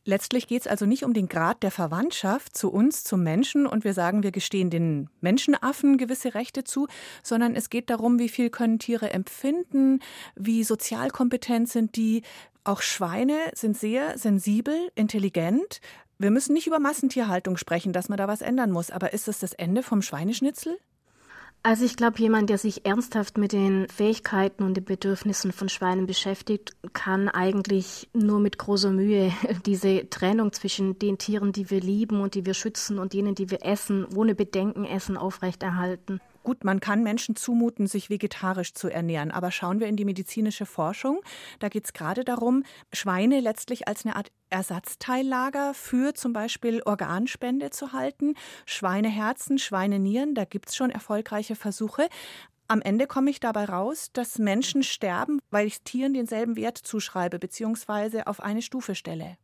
Letztlich 0.04 0.48
geht 0.48 0.62
es 0.62 0.66
also 0.66 0.84
nicht 0.84 1.04
um 1.04 1.14
den 1.14 1.28
Grad 1.28 1.62
der 1.62 1.70
Verwandtschaft 1.70 2.56
zu 2.56 2.72
uns, 2.72 3.04
zum 3.04 3.22
Menschen, 3.22 3.66
und 3.66 3.84
wir 3.84 3.94
sagen, 3.94 4.24
wir 4.24 4.32
gestehen 4.32 4.68
den 4.68 5.08
Menschenaffen 5.20 5.96
gewisse 5.96 6.34
Rechte 6.34 6.64
zu, 6.64 6.88
sondern 7.22 7.54
es 7.54 7.70
geht 7.70 7.88
darum, 7.88 8.18
wie 8.18 8.28
viel 8.28 8.50
können 8.50 8.80
Tiere 8.80 9.12
empfinden, 9.12 10.00
wie 10.34 10.64
sozialkompetent 10.64 11.68
sind 11.68 11.94
die. 11.94 12.22
Auch 12.64 12.82
Schweine 12.82 13.38
sind 13.54 13.76
sehr 13.76 14.18
sensibel, 14.18 14.90
intelligent. 14.96 15.80
Wir 16.18 16.32
müssen 16.32 16.52
nicht 16.52 16.66
über 16.66 16.80
Massentierhaltung 16.80 17.56
sprechen, 17.56 17.92
dass 17.92 18.08
man 18.08 18.18
da 18.18 18.26
was 18.26 18.42
ändern 18.42 18.72
muss, 18.72 18.90
aber 18.90 19.12
ist 19.12 19.28
das 19.28 19.38
das 19.38 19.52
Ende 19.52 19.84
vom 19.84 20.02
Schweineschnitzel? 20.02 20.78
Also 21.64 21.84
ich 21.84 21.94
glaube, 21.94 22.18
jemand, 22.18 22.50
der 22.50 22.58
sich 22.58 22.84
ernsthaft 22.84 23.38
mit 23.38 23.52
den 23.52 23.88
Fähigkeiten 23.88 24.64
und 24.64 24.76
den 24.76 24.84
Bedürfnissen 24.84 25.52
von 25.52 25.68
Schweinen 25.68 26.06
beschäftigt, 26.06 26.72
kann 26.92 27.28
eigentlich 27.28 28.08
nur 28.12 28.40
mit 28.40 28.58
großer 28.58 28.90
Mühe 28.90 29.32
diese 29.66 30.10
Trennung 30.10 30.52
zwischen 30.52 30.98
den 30.98 31.18
Tieren, 31.18 31.52
die 31.52 31.70
wir 31.70 31.80
lieben 31.80 32.20
und 32.20 32.34
die 32.34 32.46
wir 32.46 32.54
schützen 32.54 32.98
und 32.98 33.12
denen, 33.12 33.36
die 33.36 33.50
wir 33.50 33.64
essen, 33.64 34.06
ohne 34.16 34.34
Bedenken 34.34 34.84
essen, 34.84 35.16
aufrechterhalten. 35.16 36.20
Gut, 36.42 36.64
man 36.64 36.80
kann 36.80 37.04
Menschen 37.04 37.36
zumuten, 37.36 37.86
sich 37.86 38.10
vegetarisch 38.10 38.74
zu 38.74 38.88
ernähren, 38.88 39.30
aber 39.30 39.52
schauen 39.52 39.78
wir 39.78 39.86
in 39.86 39.96
die 39.96 40.04
medizinische 40.04 40.66
Forschung. 40.66 41.20
Da 41.60 41.68
geht 41.68 41.84
es 41.84 41.92
gerade 41.92 42.24
darum, 42.24 42.64
Schweine 42.92 43.40
letztlich 43.40 43.86
als 43.86 44.04
eine 44.04 44.16
Art 44.16 44.32
Ersatzteillager 44.50 45.72
für 45.72 46.14
zum 46.14 46.32
Beispiel 46.32 46.82
Organspende 46.84 47.70
zu 47.70 47.92
halten. 47.92 48.34
Schweineherzen, 48.66 49.58
Schweinenieren, 49.58 50.34
da 50.34 50.44
gibt 50.44 50.70
es 50.70 50.76
schon 50.76 50.90
erfolgreiche 50.90 51.54
Versuche. 51.54 52.08
Am 52.66 52.80
Ende 52.80 53.06
komme 53.06 53.30
ich 53.30 53.38
dabei 53.38 53.66
raus, 53.66 54.10
dass 54.12 54.38
Menschen 54.38 54.82
sterben, 54.82 55.40
weil 55.50 55.66
ich 55.66 55.82
Tieren 55.82 56.14
denselben 56.14 56.56
Wert 56.56 56.78
zuschreibe 56.78 57.38
bzw. 57.38 58.22
auf 58.22 58.42
eine 58.42 58.62
Stufe 58.62 58.94
stelle. 58.94 59.36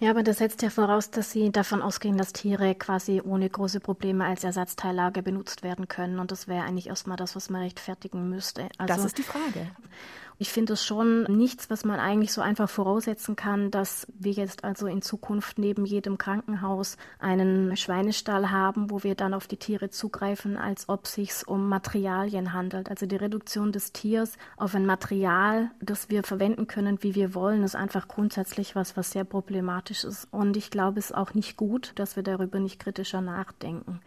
Ja, 0.00 0.10
aber 0.10 0.24
das 0.24 0.38
setzt 0.38 0.62
ja 0.62 0.70
voraus, 0.70 1.10
dass 1.10 1.30
Sie 1.30 1.52
davon 1.52 1.80
ausgehen, 1.80 2.18
dass 2.18 2.32
Tiere 2.32 2.74
quasi 2.74 3.20
ohne 3.24 3.48
große 3.48 3.78
Probleme 3.78 4.24
als 4.24 4.42
Ersatzteillage 4.42 5.22
benutzt 5.22 5.62
werden 5.62 5.86
können. 5.86 6.18
Und 6.18 6.32
das 6.32 6.48
wäre 6.48 6.64
eigentlich 6.64 6.88
erstmal 6.88 7.16
das, 7.16 7.36
was 7.36 7.50
man 7.50 7.62
rechtfertigen 7.62 8.28
müsste. 8.28 8.68
Also, 8.78 8.94
das 8.94 9.04
ist 9.04 9.18
die 9.18 9.22
Frage. 9.22 9.70
Ich 10.38 10.50
finde 10.50 10.72
es 10.72 10.84
schon 10.84 11.24
nichts, 11.24 11.70
was 11.70 11.84
man 11.84 12.00
eigentlich 12.00 12.32
so 12.32 12.40
einfach 12.40 12.68
voraussetzen 12.68 13.36
kann, 13.36 13.70
dass 13.70 14.06
wir 14.18 14.32
jetzt 14.32 14.64
also 14.64 14.86
in 14.86 15.02
Zukunft 15.02 15.58
neben 15.58 15.84
jedem 15.84 16.18
Krankenhaus 16.18 16.96
einen 17.18 17.76
Schweinestall 17.76 18.50
haben, 18.50 18.90
wo 18.90 19.02
wir 19.02 19.14
dann 19.14 19.34
auf 19.34 19.46
die 19.46 19.56
Tiere 19.56 19.90
zugreifen, 19.90 20.56
als 20.56 20.88
ob 20.88 21.04
es 21.04 21.14
sich 21.14 21.46
um 21.46 21.68
Materialien 21.68 22.52
handelt. 22.52 22.90
Also 22.90 23.06
die 23.06 23.16
Reduktion 23.16 23.72
des 23.72 23.92
Tiers 23.92 24.36
auf 24.56 24.74
ein 24.74 24.86
Material, 24.86 25.70
das 25.80 26.10
wir 26.10 26.22
verwenden 26.22 26.66
können, 26.66 27.02
wie 27.02 27.14
wir 27.14 27.34
wollen, 27.34 27.62
ist 27.62 27.76
einfach 27.76 28.08
grundsätzlich 28.08 28.74
was, 28.74 28.96
was 28.96 29.12
sehr 29.12 29.24
problematisch 29.24 30.04
ist. 30.04 30.26
Und 30.30 30.56
ich 30.56 30.70
glaube, 30.70 30.98
es 30.98 31.06
ist 31.06 31.16
auch 31.16 31.34
nicht 31.34 31.56
gut, 31.56 31.92
dass 31.96 32.16
wir 32.16 32.22
darüber 32.22 32.58
nicht 32.58 32.80
kritischer 32.80 33.20
nachdenken. 33.20 34.00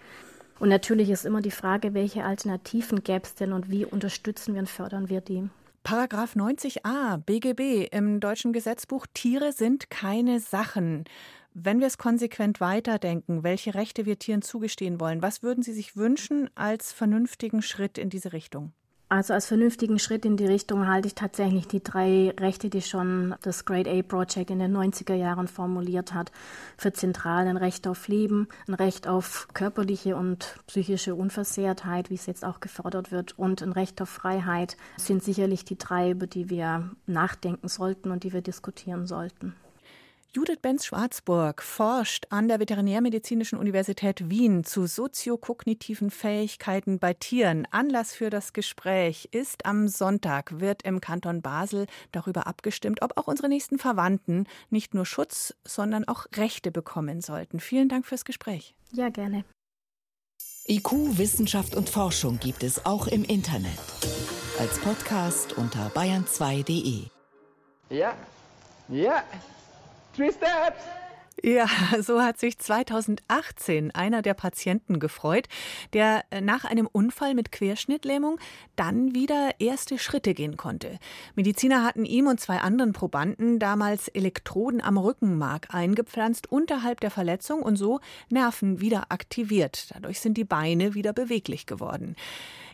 Und 0.60 0.70
natürlich 0.70 1.10
ist 1.10 1.26
immer 1.26 1.42
die 1.42 1.52
Frage, 1.52 1.94
welche 1.94 2.24
Alternativen 2.24 3.04
gäbe 3.04 3.24
es 3.24 3.36
denn 3.36 3.54
und 3.54 3.70
wie 3.70 3.86
unterstützen 3.86 4.54
wir 4.54 4.62
und 4.62 4.70
fördern 4.70 5.10
wir 5.10 5.22
die? 5.22 5.50
Paragraph 5.86 6.36
90a 6.36 7.18
BGB 7.18 7.88
im 7.92 8.20
deutschen 8.20 8.54
Gesetzbuch 8.54 9.06
Tiere 9.14 9.54
sind 9.54 9.92
keine 9.92 10.40
Sachen. 10.40 11.04
Wenn 11.54 11.80
wir 11.80 11.86
es 11.86 12.00
konsequent 12.00 12.60
weiterdenken, 12.60 13.44
welche 13.44 13.76
Rechte 13.76 14.08
wir 14.08 14.18
Tieren 14.18 14.42
zugestehen 14.42 15.00
wollen, 15.00 15.22
was 15.22 15.44
würden 15.44 15.62
Sie 15.62 15.74
sich 15.74 15.96
wünschen 15.96 16.50
als 16.56 16.92
vernünftigen 16.92 17.62
Schritt 17.62 18.00
in 18.00 18.10
diese 18.10 18.34
Richtung? 18.34 18.74
Also 19.08 19.34
als 19.34 19.46
vernünftigen 19.46 20.00
Schritt 20.00 20.26
in 20.26 20.36
die 20.36 20.48
Richtung 20.48 20.88
halte 20.88 21.08
ich 21.08 21.14
tatsächlich 21.14 21.68
die 21.68 21.84
drei 21.84 22.34
Rechte, 22.40 22.72
die 22.72 22.82
schon 22.82 23.36
das 23.44 23.64
Grade 23.64 23.92
A 23.92 24.02
Project 24.02 24.50
in 24.50 24.58
den 24.58 24.76
90er 24.76 25.14
Jahren 25.14 25.48
formuliert 25.48 26.16
hat, 26.16 26.32
für 26.76 26.92
zentral 26.92 27.48
ein 27.48 27.58
Recht 27.58 27.88
auf 27.88 28.08
Leben, 28.08 28.48
ein 28.68 28.74
Recht 28.74 29.08
auf 29.08 29.48
körperliche 29.54 30.16
und 30.16 30.56
psychische 30.66 31.14
Unversehrtheit, 31.14 32.10
wie 32.10 32.16
es 32.16 32.26
jetzt 32.26 32.44
auch 32.44 32.60
gefordert 32.60 33.12
wird, 33.12 33.38
und 33.38 33.62
ein 33.62 33.74
Recht 33.74 34.02
auf 34.02 34.10
Freiheit 34.10 34.76
sind 34.98 35.24
sicherlich 35.24 35.66
die 35.66 35.78
drei, 35.78 36.10
über 36.10 36.26
die 36.26 36.50
wir 36.50 36.90
nachdenken 37.06 37.68
sollten 37.68 38.10
und 38.10 38.24
die 38.24 38.34
wir 38.34 38.42
diskutieren 38.42 39.06
sollten. 39.06 39.54
Judith 40.36 40.60
Benz-Schwarzburg 40.62 41.62
forscht 41.62 42.26
an 42.30 42.50
der 42.50 42.60
Veterinärmedizinischen 42.60 43.58
Universität 43.58 44.30
Wien 44.30 44.66
zu 44.66 44.86
soziokognitiven 44.86 46.12
Fähigkeiten 46.12 47.00
bei 47.00 47.14
Tieren. 47.14 47.66
Anlass 47.72 48.14
für 48.14 48.30
das 48.30 48.52
Gespräch 48.52 49.30
ist 49.32 49.66
am 49.66 49.88
Sonntag 49.88 50.60
wird 50.60 50.82
im 50.82 51.00
Kanton 51.00 51.42
Basel 51.42 51.88
darüber 52.12 52.48
abgestimmt, 52.48 53.02
ob 53.02 53.18
auch 53.18 53.28
unsere 53.28 53.48
nächsten 53.48 53.80
Verwandten 53.80 54.46
nicht 54.70 54.94
nur 54.94 55.06
Schutz, 55.06 55.56
sondern 55.64 56.06
auch 56.06 56.26
Rechte 56.36 56.70
bekommen 56.70 57.22
sollten. 57.22 57.62
Vielen 57.62 57.88
Dank 57.88 58.06
fürs 58.06 58.26
Gespräch. 58.26 58.76
Ja, 58.92 59.08
gerne. 59.08 59.46
IQ, 60.68 61.18
Wissenschaft 61.18 61.78
und 61.78 61.90
Forschung 61.90 62.40
gibt 62.42 62.64
es 62.64 62.86
auch 62.86 63.08
im 63.08 63.24
Internet. 63.24 63.80
Als 64.60 64.80
Podcast 64.80 65.54
unter 65.54 65.88
bayern2.de. 65.92 67.04
Ja, 67.90 68.14
ja. 68.90 69.24
Three 70.16 70.32
steps. 70.32 70.82
Ja, 71.46 71.68
so 72.02 72.24
hat 72.24 72.40
sich 72.40 72.58
2018 72.58 73.92
einer 73.92 74.24
der 74.24 74.34
Patienten 74.34 75.00
gefreut, 75.00 75.48
der 75.94 76.24
äh, 76.32 76.42
nach 76.42 76.66
einem 76.66 76.90
Unfall 76.92 77.36
mit 77.36 77.52
Querschnittlähmung 77.52 78.40
dann 78.76 79.14
wieder 79.14 79.52
erste 79.60 80.00
Schritte 80.00 80.34
gehen 80.34 80.58
konnte. 80.58 80.98
Mediziner 81.36 81.84
hatten 81.84 82.04
ihm 82.04 82.26
und 82.26 82.40
zwei 82.40 82.62
anderen 82.62 82.94
Probanden 82.94 83.60
damals 83.60 84.08
Elektroden 84.08 84.82
am 84.82 84.98
Rückenmark 84.98 85.68
eingepflanzt 85.72 86.52
unterhalb 86.52 87.00
der 87.00 87.12
Verletzung 87.12 87.62
und 87.62 87.76
so 87.76 88.00
Nerven 88.30 88.82
wieder 88.82 89.12
aktiviert. 89.12 89.92
Dadurch 89.94 90.22
sind 90.22 90.40
die 90.40 90.46
Beine 90.46 90.96
wieder 90.96 91.14
beweglich 91.14 91.68
geworden. 91.68 92.16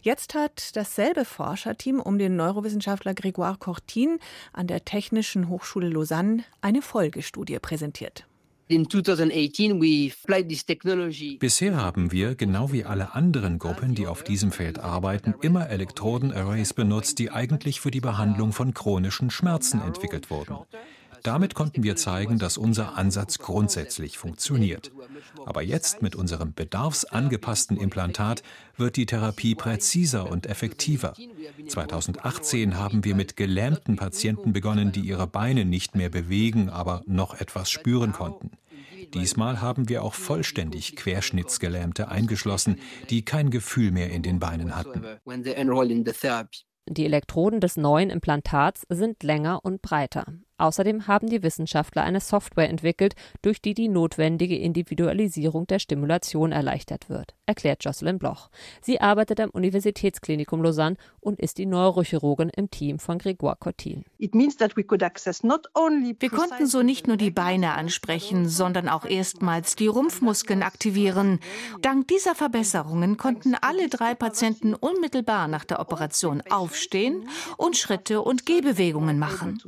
Jetzt 0.02 0.34
hat 0.34 0.78
dasselbe 0.78 1.26
Forscherteam 1.26 2.00
um 2.00 2.18
den 2.18 2.38
Neurowissenschaftler 2.38 3.12
Grégoire 3.12 3.60
Cortin 3.60 4.18
an 4.54 4.68
der 4.68 4.86
Technischen 4.86 5.50
Hochschule 5.50 5.90
Lausanne 5.90 6.46
eine 6.62 6.82
Folgestudie 6.82 7.60
präsentiert. 7.60 8.26
Bisher 11.40 11.76
haben 11.76 12.12
wir, 12.12 12.36
genau 12.36 12.72
wie 12.72 12.86
alle 12.86 13.14
anderen 13.14 13.60
Gruppen, 13.60 13.96
die 13.96 14.08
auf 14.08 14.24
diesem 14.24 14.52
Feld 14.52 14.80
arbeiten, 14.80 15.34
immer 15.42 15.70
Elektroden-Arrays 15.70 16.74
benutzt, 16.74 17.20
die 17.20 17.32
eigentlich 17.32 17.82
für 17.82 17.92
die 17.92 18.02
Behandlung 18.02 18.54
von 18.54 18.74
chronischen 18.74 19.30
Schmerzen 19.30 19.82
entwickelt 19.82 20.30
wurden. 20.30 20.56
Damit 21.24 21.54
konnten 21.54 21.84
wir 21.84 21.96
zeigen, 21.96 22.40
dass 22.40 22.58
unser 22.58 22.98
Ansatz 22.98 23.38
grundsätzlich 23.38 24.18
funktioniert. 24.18 24.92
Aber 25.46 25.62
jetzt 25.62 26.02
mit 26.02 26.16
unserem 26.16 26.54
bedarfsangepassten 26.54 27.78
Implantat 27.78 28.42
wird 28.76 28.96
die 28.96 29.06
Therapie 29.06 29.54
präziser 29.54 30.30
und 30.30 30.48
effektiver. 30.48 31.14
2018 31.68 32.78
haben 32.78 33.04
wir 33.04 33.16
mit 33.16 33.38
gelähmten 33.38 33.98
Patienten 33.98 34.52
begonnen, 34.52 34.92
die 34.92 35.02
ihre 35.02 35.28
Beine 35.28 35.66
nicht 35.66 35.96
mehr 35.96 36.10
bewegen, 36.10 36.70
aber 36.70 37.04
noch 37.06 37.40
etwas 37.40 37.70
spüren 37.70 38.14
konnten. 38.14 38.52
Diesmal 39.14 39.62
haben 39.62 39.90
wir 39.90 40.04
auch 40.04 40.14
vollständig 40.14 40.96
Querschnittsgelähmte 40.96 42.08
eingeschlossen, 42.08 42.78
die 43.10 43.24
kein 43.24 43.50
Gefühl 43.50 43.92
mehr 43.92 44.10
in 44.10 44.24
den 44.24 44.40
Beinen 44.40 44.76
hatten. 44.76 45.06
Die 46.90 47.06
Elektroden 47.06 47.62
des 47.62 47.78
neuen 47.78 48.10
Implantats 48.10 48.86
sind 48.90 49.24
länger 49.24 49.64
und 49.64 49.82
breiter. 49.82 50.26
Außerdem 50.62 51.08
haben 51.08 51.28
die 51.28 51.42
Wissenschaftler 51.42 52.04
eine 52.04 52.20
Software 52.20 52.70
entwickelt, 52.70 53.16
durch 53.42 53.64
die 53.64 53.74
die 53.74 53.88
notwendige 53.88 54.56
Individualisierung 54.56 55.66
der 55.66 55.80
Stimulation 55.80 56.52
erleichtert 56.52 57.10
wird, 57.10 57.34
erklärt 57.48 57.84
Jocelyn 57.84 58.20
Bloch. 58.20 58.52
Sie 58.80 59.02
arbeitet 59.02 59.40
am 59.40 59.50
Universitätsklinikum 59.50 60.62
Lausanne 60.62 60.98
und 61.20 61.40
ist 61.40 61.58
die 61.58 61.66
Neurochirurgin 61.66 62.50
im 62.50 62.70
Team 62.70 63.00
von 63.00 63.18
Grégoire 63.18 63.58
Cotin. 63.58 64.06
Wir 64.20 64.30
konnten 66.30 66.68
so 66.68 66.84
nicht 66.84 67.08
nur 67.08 67.18
die 67.18 67.32
Beine 67.32 67.74
ansprechen, 67.74 68.48
sondern 68.48 68.88
auch 68.88 69.06
erstmals 69.06 69.76
die 69.76 69.88
Rumpfmuskeln 69.88 70.62
aktivieren. 70.62 71.40
Dank 71.82 72.08
dieser 72.08 72.36
Verbesserungen 72.36 73.18
konnten 73.18 73.56
alle 73.56 73.90
drei 73.90 74.14
Patienten 74.14 74.76
unmittelbar 74.76 75.48
nach 75.48 75.66
der 75.66 75.80
Operation 75.80 76.44
aufstehen 76.52 77.28
und 77.58 77.78
Schritte 77.78 78.22
und 78.22 78.46
Gehbewegungen 78.46 79.18
machen 79.18 79.60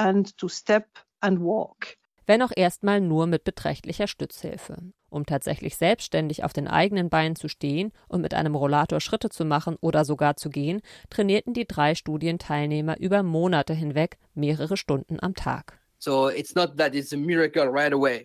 and 0.00 0.36
to 0.38 0.48
step 0.48 0.86
and 1.20 1.40
walk. 1.40 1.96
Wenn 2.26 2.42
auch 2.42 2.52
erstmal 2.54 3.00
nur 3.00 3.26
mit 3.26 3.44
beträchtlicher 3.44 4.06
Stützhilfe. 4.06 4.78
Um 5.08 5.26
tatsächlich 5.26 5.76
selbstständig 5.76 6.44
auf 6.44 6.52
den 6.52 6.68
eigenen 6.68 7.10
Beinen 7.10 7.34
zu 7.34 7.48
stehen 7.48 7.92
und 8.06 8.20
mit 8.20 8.32
einem 8.32 8.54
Rollator 8.54 9.00
Schritte 9.00 9.28
zu 9.28 9.44
machen 9.44 9.76
oder 9.80 10.04
sogar 10.04 10.36
zu 10.36 10.48
gehen, 10.48 10.80
trainierten 11.10 11.52
die 11.52 11.66
drei 11.66 11.96
Studienteilnehmer 11.96 12.98
über 13.00 13.24
Monate 13.24 13.74
hinweg 13.74 14.18
mehrere 14.34 14.76
Stunden 14.76 15.18
am 15.20 15.34
Tag. 15.34 15.80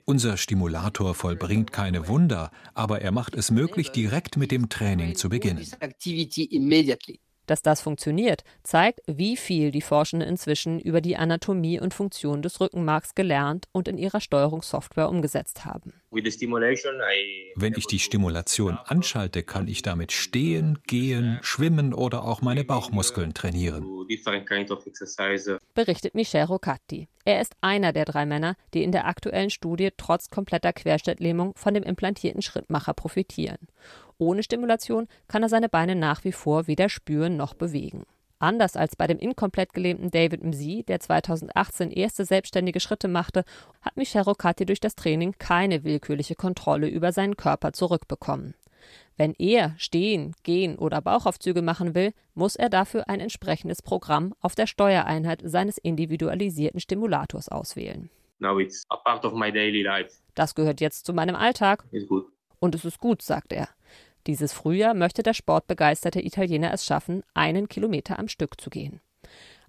Unser 0.05 0.38
Stimulator 0.38 1.13
vollbringt 1.13 1.74
keine 1.74 2.08
Wunder, 2.08 2.51
aber 2.74 3.01
er 3.01 3.12
macht 3.12 3.36
es 3.36 3.51
möglich, 3.51 3.91
direkt 3.91 4.38
mit 4.38 4.51
dem 4.51 4.70
Training 4.70 5.15
zu 5.15 5.27
beginnen. 5.27 5.65
Dass 7.45 7.61
das 7.61 7.81
funktioniert, 7.81 8.43
zeigt, 8.63 9.01
wie 9.07 9.37
viel 9.37 9.71
die 9.71 9.81
Forschenden 9.81 10.27
inzwischen 10.27 10.79
über 10.79 11.01
die 11.01 11.17
Anatomie 11.17 11.79
und 11.79 11.93
Funktion 11.93 12.41
des 12.41 12.59
Rückenmarks 12.59 13.15
gelernt 13.15 13.67
und 13.71 13.87
in 13.87 13.97
ihrer 13.97 14.21
Steuerungssoftware 14.21 15.09
umgesetzt 15.09 15.65
haben. 15.65 15.93
Wenn 16.11 17.73
ich 17.75 17.87
die 17.87 17.99
Stimulation 17.99 18.77
anschalte, 18.85 19.43
kann 19.43 19.67
ich 19.67 19.81
damit 19.81 20.11
stehen, 20.11 20.79
gehen, 20.87 21.39
schwimmen 21.41 21.93
oder 21.93 22.23
auch 22.23 22.41
meine 22.41 22.63
Bauchmuskeln 22.63 23.33
trainieren. 23.33 23.85
Berichtet 25.73 26.15
Michel 26.15 26.43
Rocatti. 26.43 27.07
Er 27.25 27.41
ist 27.41 27.55
einer 27.62 27.91
der 27.91 28.05
drei 28.05 28.27
Männer, 28.27 28.55
die 28.75 28.84
in 28.84 28.91
der 28.91 29.08
aktuellen 29.08 29.50
Studie 29.50 29.89
trotz 29.98 30.29
kompletter 30.29 30.74
Querschnittlähmung 30.74 31.53
von 31.55 31.74
dem 31.74 31.82
implantierten 31.82 32.44
Schrittmacher 32.44 32.94
profitieren. 32.94 33.67
Ohne 34.20 34.44
Stimulation 34.44 35.08
kann 35.27 35.41
er 35.41 35.50
seine 35.50 35.67
Beine 35.67 35.96
nach 35.96 36.24
wie 36.24 36.32
vor 36.32 36.67
weder 36.67 36.88
spüren 36.88 37.36
noch 37.36 37.55
bewegen. 37.55 38.03
Anders 38.38 38.75
als 38.75 38.96
bei 38.96 39.08
dem 39.08 39.17
inkomplett 39.17 39.74
gelähmten 39.74 40.12
David 40.12 40.44
Mzi, 40.44 40.84
der 40.88 41.00
2018 41.00 41.89
erste 41.89 42.25
selbstständige 42.25 42.79
Schritte 42.79 43.08
machte, 43.08 43.44
hat 43.82 43.98
Michel 43.98 44.22
Rocati 44.22 44.65
durch 44.65 44.79
das 44.79 44.96
Training 44.96 45.34
keine 45.39 45.84
willkürliche 45.84 46.36
Kontrolle 46.36 46.88
über 46.88 47.12
seinen 47.12 47.38
Körper 47.38 47.74
zurückbekommen. 47.74 48.53
Wenn 49.17 49.33
er 49.37 49.75
stehen, 49.77 50.35
gehen 50.43 50.77
oder 50.77 51.01
Bauchaufzüge 51.01 51.61
machen 51.61 51.95
will, 51.95 52.13
muss 52.33 52.55
er 52.55 52.69
dafür 52.69 53.07
ein 53.07 53.19
entsprechendes 53.19 53.81
Programm 53.81 54.33
auf 54.41 54.55
der 54.55 54.67
Steuereinheit 54.67 55.41
seines 55.43 55.77
individualisierten 55.77 56.79
Stimulators 56.79 57.49
auswählen. 57.49 58.09
Das 60.35 60.55
gehört 60.55 60.81
jetzt 60.81 61.05
zu 61.05 61.13
meinem 61.13 61.35
Alltag. 61.35 61.85
Und 62.59 62.75
es 62.75 62.83
ist 62.83 62.99
gut, 62.99 63.21
sagt 63.21 63.53
er. 63.53 63.69
Dieses 64.27 64.53
Frühjahr 64.53 64.93
möchte 64.93 65.23
der 65.23 65.33
sportbegeisterte 65.33 66.19
Italiener 66.19 66.73
es 66.73 66.85
schaffen, 66.85 67.23
einen 67.33 67.69
Kilometer 67.69 68.19
am 68.19 68.27
Stück 68.27 68.59
zu 68.59 68.69
gehen. 68.69 68.99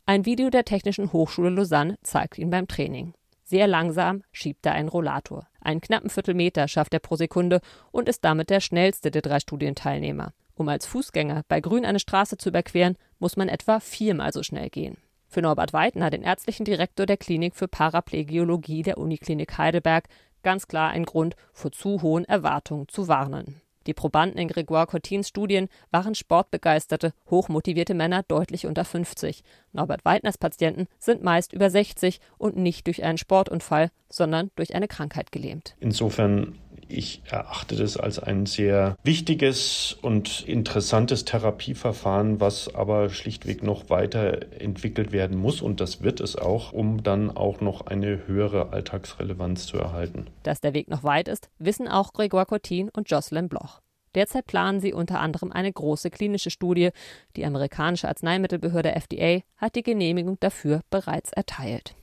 Ein 0.06 0.24
Video 0.24 0.50
der 0.50 0.64
Technischen 0.64 1.12
Hochschule 1.12 1.50
Lausanne 1.50 1.98
zeigt 2.02 2.38
ihn 2.38 2.50
beim 2.50 2.66
Training. 2.66 3.14
Sehr 3.42 3.66
langsam 3.66 4.22
schiebt 4.32 4.64
er 4.66 4.72
einen 4.72 4.88
Rollator. 4.88 5.46
Einen 5.66 5.80
knappen 5.80 6.10
Viertelmeter 6.10 6.68
schafft 6.68 6.94
er 6.94 7.00
pro 7.00 7.16
Sekunde 7.16 7.60
und 7.90 8.08
ist 8.08 8.24
damit 8.24 8.50
der 8.50 8.60
schnellste 8.60 9.10
der 9.10 9.20
drei 9.20 9.40
Studienteilnehmer. 9.40 10.32
Um 10.54 10.68
als 10.68 10.86
Fußgänger 10.86 11.42
bei 11.48 11.60
Grün 11.60 11.84
eine 11.84 11.98
Straße 11.98 12.36
zu 12.36 12.50
überqueren, 12.50 12.96
muss 13.18 13.36
man 13.36 13.48
etwa 13.48 13.80
viermal 13.80 14.32
so 14.32 14.44
schnell 14.44 14.70
gehen. 14.70 14.96
Für 15.26 15.42
Norbert 15.42 15.72
Weidner, 15.72 16.08
den 16.08 16.22
ärztlichen 16.22 16.64
Direktor 16.64 17.04
der 17.04 17.16
Klinik 17.16 17.56
für 17.56 17.66
Paraplegiologie 17.66 18.84
der 18.84 18.96
Uniklinik 18.96 19.58
Heidelberg, 19.58 20.04
ganz 20.44 20.68
klar 20.68 20.90
ein 20.90 21.04
Grund, 21.04 21.34
vor 21.52 21.72
zu 21.72 22.00
hohen 22.00 22.24
Erwartungen 22.24 22.86
zu 22.86 23.08
warnen. 23.08 23.60
Die 23.86 23.94
Probanden 23.94 24.38
in 24.38 24.48
Grégoire 24.48 24.86
Cottins 24.86 25.28
Studien 25.28 25.68
waren 25.90 26.14
sportbegeisterte, 26.14 27.12
hochmotivierte 27.30 27.94
Männer 27.94 28.22
deutlich 28.24 28.66
unter 28.66 28.84
50. 28.84 29.42
Norbert 29.72 30.04
Weidners 30.04 30.38
Patienten 30.38 30.86
sind 30.98 31.22
meist 31.22 31.52
über 31.52 31.70
60 31.70 32.20
und 32.38 32.56
nicht 32.56 32.86
durch 32.86 33.04
einen 33.04 33.18
Sportunfall, 33.18 33.90
sondern 34.08 34.50
durch 34.56 34.74
eine 34.74 34.88
Krankheit 34.88 35.32
gelähmt. 35.32 35.76
Insofern 35.78 36.58
ich 36.88 37.22
erachte 37.26 37.76
das 37.76 37.96
als 37.96 38.18
ein 38.18 38.46
sehr 38.46 38.96
wichtiges 39.02 39.96
und 40.00 40.42
interessantes 40.46 41.24
Therapieverfahren, 41.24 42.40
was 42.40 42.74
aber 42.74 43.10
schlichtweg 43.10 43.62
noch 43.62 43.90
weiterentwickelt 43.90 45.12
werden 45.12 45.36
muss 45.36 45.60
und 45.62 45.80
das 45.80 46.02
wird 46.02 46.20
es 46.20 46.36
auch, 46.36 46.72
um 46.72 47.02
dann 47.02 47.36
auch 47.36 47.60
noch 47.60 47.86
eine 47.86 48.26
höhere 48.26 48.72
Alltagsrelevanz 48.72 49.66
zu 49.66 49.78
erhalten. 49.78 50.26
Dass 50.42 50.60
der 50.60 50.74
Weg 50.74 50.88
noch 50.88 51.04
weit 51.04 51.28
ist, 51.28 51.48
wissen 51.58 51.88
auch 51.88 52.12
Grégoire 52.12 52.46
Cotin 52.46 52.90
und 52.90 53.10
Jocelyn 53.10 53.48
Bloch. 53.48 53.80
Derzeit 54.14 54.46
planen 54.46 54.80
sie 54.80 54.94
unter 54.94 55.20
anderem 55.20 55.52
eine 55.52 55.70
große 55.70 56.10
klinische 56.10 56.50
Studie. 56.50 56.90
Die 57.36 57.44
amerikanische 57.44 58.08
Arzneimittelbehörde 58.08 58.94
FDA 58.94 59.42
hat 59.58 59.76
die 59.76 59.82
Genehmigung 59.82 60.38
dafür 60.40 60.80
bereits 60.88 61.32
erteilt. 61.32 61.94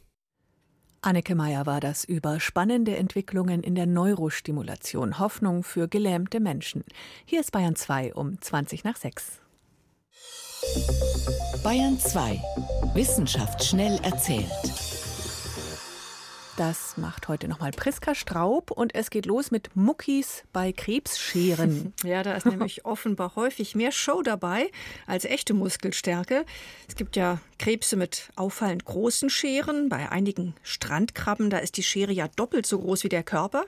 Anneke 1.05 1.35
Meyer 1.35 1.65
war 1.65 1.81
das 1.81 2.05
über 2.05 2.39
spannende 2.39 2.95
Entwicklungen 2.95 3.61
in 3.61 3.75
der 3.75 3.85
Neurostimulation. 3.85 5.19
Hoffnung 5.19 5.63
für 5.63 5.89
gelähmte 5.89 6.39
Menschen. 6.39 6.85
Hier 7.25 7.41
ist 7.41 7.51
Bayern 7.51 7.75
2 7.75 8.13
um 8.13 8.39
20 8.39 8.85
nach 8.85 8.95
6. 8.95 9.41
Bayern 11.61 11.99
2. 11.99 12.41
Wissenschaft 12.93 13.65
schnell 13.65 13.99
erzählt. 14.01 14.49
Das 16.55 16.97
macht 16.97 17.29
heute 17.29 17.47
nochmal 17.47 17.71
Priska 17.71 18.13
Straub 18.13 18.69
und 18.69 18.93
es 18.93 19.09
geht 19.09 19.25
los 19.25 19.49
mit 19.49 19.75
Muckis 19.75 20.43
bei 20.53 20.71
Krebsscheren. 20.71 21.93
Ja, 22.03 22.21
da 22.21 22.33
ist 22.33 22.45
nämlich 22.45 22.85
offenbar 22.85 23.35
häufig 23.35 23.75
mehr 23.75 23.91
Show 23.91 24.21
dabei 24.21 24.69
als 25.07 25.25
echte 25.25 25.53
Muskelstärke. 25.53 26.45
Es 26.87 26.95
gibt 26.95 27.15
ja 27.15 27.39
Krebse 27.57 27.95
mit 27.95 28.29
auffallend 28.35 28.83
großen 28.85 29.29
Scheren. 29.29 29.89
Bei 29.89 30.11
einigen 30.11 30.53
Strandkrabben, 30.63 31.49
da 31.49 31.59
ist 31.59 31.77
die 31.77 31.83
Schere 31.83 32.11
ja 32.11 32.27
doppelt 32.27 32.65
so 32.65 32.79
groß 32.79 33.05
wie 33.05 33.09
der 33.09 33.23
Körper. 33.23 33.63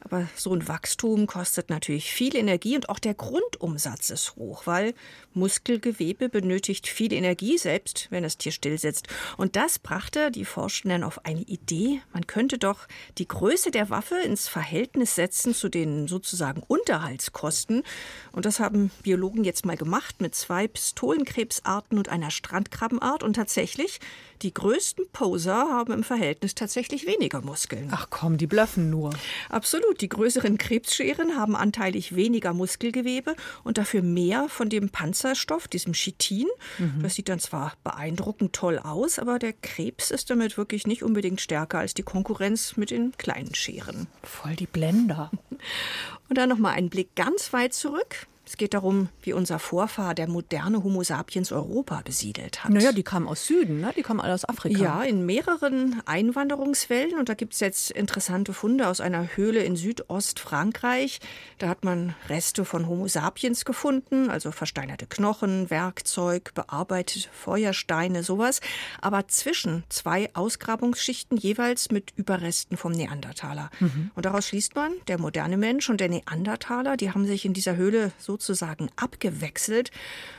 Aber 0.00 0.28
so 0.36 0.54
ein 0.54 0.68
Wachstum 0.68 1.26
kostet 1.26 1.70
natürlich 1.70 2.12
viel 2.12 2.36
Energie 2.36 2.76
und 2.76 2.88
auch 2.88 2.98
der 2.98 3.14
Grundumsatz 3.14 4.10
ist 4.10 4.36
hoch, 4.36 4.66
weil 4.66 4.94
Muskelgewebe 5.32 6.28
benötigt 6.28 6.86
viel 6.86 7.12
Energie, 7.12 7.58
selbst 7.58 8.08
wenn 8.10 8.22
das 8.22 8.36
Tier 8.36 8.52
stillsitzt. 8.52 9.08
Und 9.38 9.56
das 9.56 9.78
brachte 9.78 10.30
die 10.30 10.44
Forschenden 10.44 11.02
auf 11.02 11.24
eine 11.24 11.42
Idee. 11.42 12.02
Man 12.12 12.26
könnte 12.28 12.58
doch 12.58 12.86
die 13.18 13.26
Größe 13.26 13.72
der 13.72 13.90
Waffe 13.90 14.20
ins 14.20 14.46
Verhältnis 14.46 15.16
setzen 15.16 15.52
zu 15.52 15.68
den 15.68 16.06
sozusagen 16.06 16.62
Unterhaltskosten. 16.64 17.82
Und 18.30 18.44
das 18.44 18.60
haben 18.60 18.92
Biologen 19.02 19.42
jetzt 19.42 19.66
mal 19.66 19.76
gemacht 19.76 20.20
mit 20.20 20.36
zwei 20.36 20.68
Pistolenkrebsarten 20.68 21.98
und 21.98 22.08
einer 22.08 22.30
Strandkrabbenart. 22.30 23.24
Und 23.24 23.34
tatsächlich, 23.34 23.98
die 24.42 24.54
größten 24.54 25.08
Poser 25.12 25.68
haben 25.70 25.92
im 25.92 26.04
Verhältnis 26.04 26.54
tatsächlich 26.54 27.06
weniger 27.06 27.40
Muskeln. 27.40 27.88
Ach 27.90 28.08
komm, 28.10 28.38
die 28.38 28.46
blöffen 28.46 28.90
nur. 28.90 29.10
Absolut. 29.48 30.00
Die 30.00 30.08
größeren 30.08 30.58
Krebsscheren 30.58 31.36
haben 31.36 31.56
anteilig 31.56 32.14
weniger 32.14 32.52
Muskelgewebe 32.52 33.34
und 33.64 33.78
dafür 33.78 34.02
mehr 34.02 34.48
von 34.48 34.68
dem 34.68 34.90
Panzerstoff, 34.90 35.68
diesem 35.68 35.92
Chitin. 35.92 36.46
Mhm. 36.78 37.02
Das 37.02 37.14
sieht 37.14 37.28
dann 37.28 37.40
zwar 37.40 37.74
beeindruckend 37.84 38.52
toll 38.52 38.78
aus, 38.78 39.18
aber 39.18 39.38
der 39.38 39.52
Krebs 39.52 40.10
ist 40.10 40.30
damit 40.30 40.56
wirklich 40.56 40.86
nicht 40.86 41.02
unbedingt 41.02 41.40
stärker 41.40 41.78
als 41.78 41.94
die 41.94 42.02
Konkurrenz 42.02 42.76
mit 42.76 42.90
den 42.90 43.12
kleinen 43.18 43.54
Scheren. 43.54 44.06
Voll 44.22 44.56
die 44.56 44.66
Blender. 44.66 45.30
Und 46.28 46.36
dann 46.36 46.48
noch 46.50 46.58
mal 46.58 46.72
ein 46.72 46.90
Blick 46.90 47.14
ganz 47.14 47.52
weit 47.52 47.72
zurück. 47.72 48.26
Es 48.48 48.56
geht 48.56 48.72
darum, 48.72 49.10
wie 49.20 49.34
unser 49.34 49.58
Vorfahr, 49.58 50.14
der 50.14 50.26
moderne 50.26 50.82
Homo 50.82 51.02
sapiens, 51.02 51.52
Europa 51.52 52.00
besiedelt 52.02 52.64
hat. 52.64 52.70
Naja, 52.70 52.92
die 52.92 53.02
kamen 53.02 53.28
aus 53.28 53.46
Süden, 53.46 53.82
ne? 53.82 53.92
die 53.94 54.02
kamen 54.02 54.20
alle 54.20 54.32
aus 54.32 54.48
Afrika. 54.48 54.78
Ja, 54.78 55.02
in 55.02 55.26
mehreren 55.26 56.00
Einwanderungswellen. 56.06 57.18
Und 57.18 57.28
da 57.28 57.34
gibt 57.34 57.52
es 57.52 57.60
jetzt 57.60 57.90
interessante 57.90 58.54
Funde 58.54 58.88
aus 58.88 59.02
einer 59.02 59.36
Höhle 59.36 59.62
in 59.62 59.76
Südostfrankreich. 59.76 61.20
Da 61.58 61.68
hat 61.68 61.84
man 61.84 62.14
Reste 62.30 62.64
von 62.64 62.88
Homo 62.88 63.06
sapiens 63.06 63.66
gefunden, 63.66 64.30
also 64.30 64.50
versteinerte 64.50 65.06
Knochen, 65.06 65.68
Werkzeug, 65.68 66.54
bearbeitete 66.54 67.28
Feuersteine, 67.30 68.22
sowas. 68.22 68.62
Aber 69.02 69.28
zwischen 69.28 69.84
zwei 69.90 70.30
Ausgrabungsschichten 70.32 71.36
jeweils 71.36 71.90
mit 71.90 72.14
Überresten 72.16 72.78
vom 72.78 72.92
Neandertaler. 72.92 73.68
Mhm. 73.78 74.10
Und 74.14 74.24
daraus 74.24 74.46
schließt 74.46 74.74
man, 74.74 74.92
der 75.06 75.20
moderne 75.20 75.58
Mensch 75.58 75.90
und 75.90 76.00
der 76.00 76.08
Neandertaler, 76.08 76.96
die 76.96 77.10
haben 77.10 77.26
sich 77.26 77.44
in 77.44 77.52
dieser 77.52 77.76
Höhle 77.76 78.10
so 78.16 78.37
sozusagen 78.40 78.90
abgewechselt. 78.96 79.90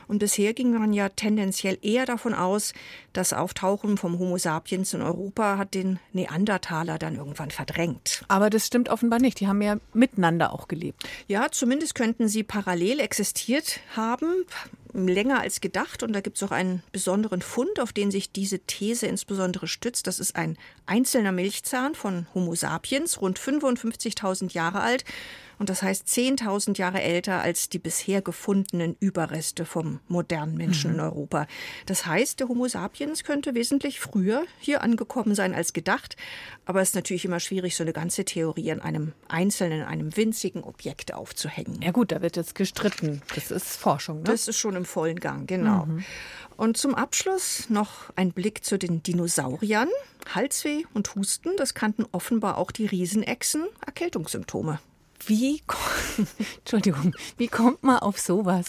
Und 0.07 0.19
bisher 0.19 0.53
ging 0.53 0.71
man 0.71 0.93
ja 0.93 1.09
tendenziell 1.09 1.77
eher 1.81 2.05
davon 2.05 2.33
aus, 2.33 2.73
das 3.13 3.33
Auftauchen 3.33 3.97
vom 3.97 4.17
Homo 4.17 4.37
sapiens 4.37 4.93
in 4.93 5.01
Europa 5.01 5.57
hat 5.57 5.73
den 5.73 5.99
Neandertaler 6.13 6.97
dann 6.97 7.15
irgendwann 7.15 7.51
verdrängt. 7.51 8.23
Aber 8.27 8.49
das 8.49 8.67
stimmt 8.67 8.89
offenbar 8.89 9.19
nicht. 9.19 9.39
Die 9.39 9.47
haben 9.47 9.61
ja 9.61 9.77
miteinander 9.93 10.53
auch 10.53 10.67
gelebt. 10.67 11.03
Ja, 11.27 11.47
zumindest 11.51 11.95
könnten 11.95 12.27
sie 12.27 12.43
parallel 12.43 12.99
existiert 12.99 13.79
haben 13.95 14.45
länger 14.93 15.39
als 15.41 15.61
gedacht. 15.61 16.03
Und 16.03 16.13
da 16.13 16.21
gibt 16.21 16.37
es 16.37 16.43
auch 16.43 16.51
einen 16.51 16.83
besonderen 16.91 17.41
Fund, 17.41 17.79
auf 17.79 17.93
den 17.93 18.11
sich 18.11 18.31
diese 18.31 18.59
These 18.59 19.07
insbesondere 19.07 19.67
stützt. 19.67 20.07
Das 20.07 20.19
ist 20.19 20.35
ein 20.35 20.57
einzelner 20.85 21.31
Milchzahn 21.31 21.95
von 21.95 22.27
Homo 22.33 22.55
sapiens, 22.55 23.21
rund 23.21 23.39
55.000 23.39 24.53
Jahre 24.53 24.81
alt 24.81 25.05
und 25.59 25.69
das 25.69 25.83
heißt 25.83 26.07
10.000 26.07 26.77
Jahre 26.77 27.01
älter 27.01 27.41
als 27.41 27.69
die 27.69 27.79
bisher 27.79 28.21
gefundenen 28.21 28.95
Überreste 28.99 29.65
vom 29.65 29.99
modernen 30.07 30.55
Menschen 30.55 30.91
mhm. 30.91 30.99
in 30.99 31.01
Europa. 31.01 31.47
Das 31.85 32.05
heißt, 32.05 32.39
der 32.39 32.47
Homo 32.47 32.67
sapiens 32.67 33.23
könnte 33.23 33.53
wesentlich 33.53 33.99
früher 33.99 34.43
hier 34.57 34.81
angekommen 34.81 35.35
sein 35.35 35.53
als 35.53 35.73
gedacht, 35.73 36.15
aber 36.65 36.81
es 36.81 36.89
ist 36.89 36.95
natürlich 36.95 37.25
immer 37.25 37.39
schwierig, 37.39 37.75
so 37.75 37.83
eine 37.83 37.93
ganze 37.93 38.25
Theorie 38.25 38.71
an 38.71 38.81
einem 38.81 39.13
einzelnen, 39.27 39.83
einem 39.83 40.15
winzigen 40.15 40.63
Objekt 40.63 41.13
aufzuhängen. 41.13 41.81
Ja 41.81 41.91
gut, 41.91 42.11
da 42.11 42.21
wird 42.21 42.37
jetzt 42.37 42.55
gestritten. 42.55 43.21
Das 43.35 43.51
ist 43.51 43.75
Forschung. 43.75 44.19
Ne? 44.19 44.23
Das 44.23 44.47
ist 44.47 44.57
schon 44.57 44.75
im 44.75 44.85
vollen 44.85 45.19
Gang, 45.19 45.47
genau. 45.47 45.85
Mhm. 45.85 46.05
Und 46.55 46.77
zum 46.77 46.95
Abschluss 46.95 47.69
noch 47.69 48.11
ein 48.15 48.31
Blick 48.31 48.65
zu 48.65 48.77
den 48.77 49.03
Dinosauriern. 49.03 49.89
Halsweh 50.33 50.83
und 50.93 51.15
Husten, 51.15 51.51
das 51.57 51.73
kannten 51.73 52.05
offenbar 52.11 52.57
auch 52.57 52.71
die 52.71 52.85
Riesenechsen, 52.85 53.65
Erkältungssymptome. 53.85 54.79
Wie, 55.25 55.61
Entschuldigung, 56.59 57.13
wie 57.37 57.47
kommt 57.47 57.83
man 57.83 57.99
auf 57.99 58.19
sowas? 58.19 58.67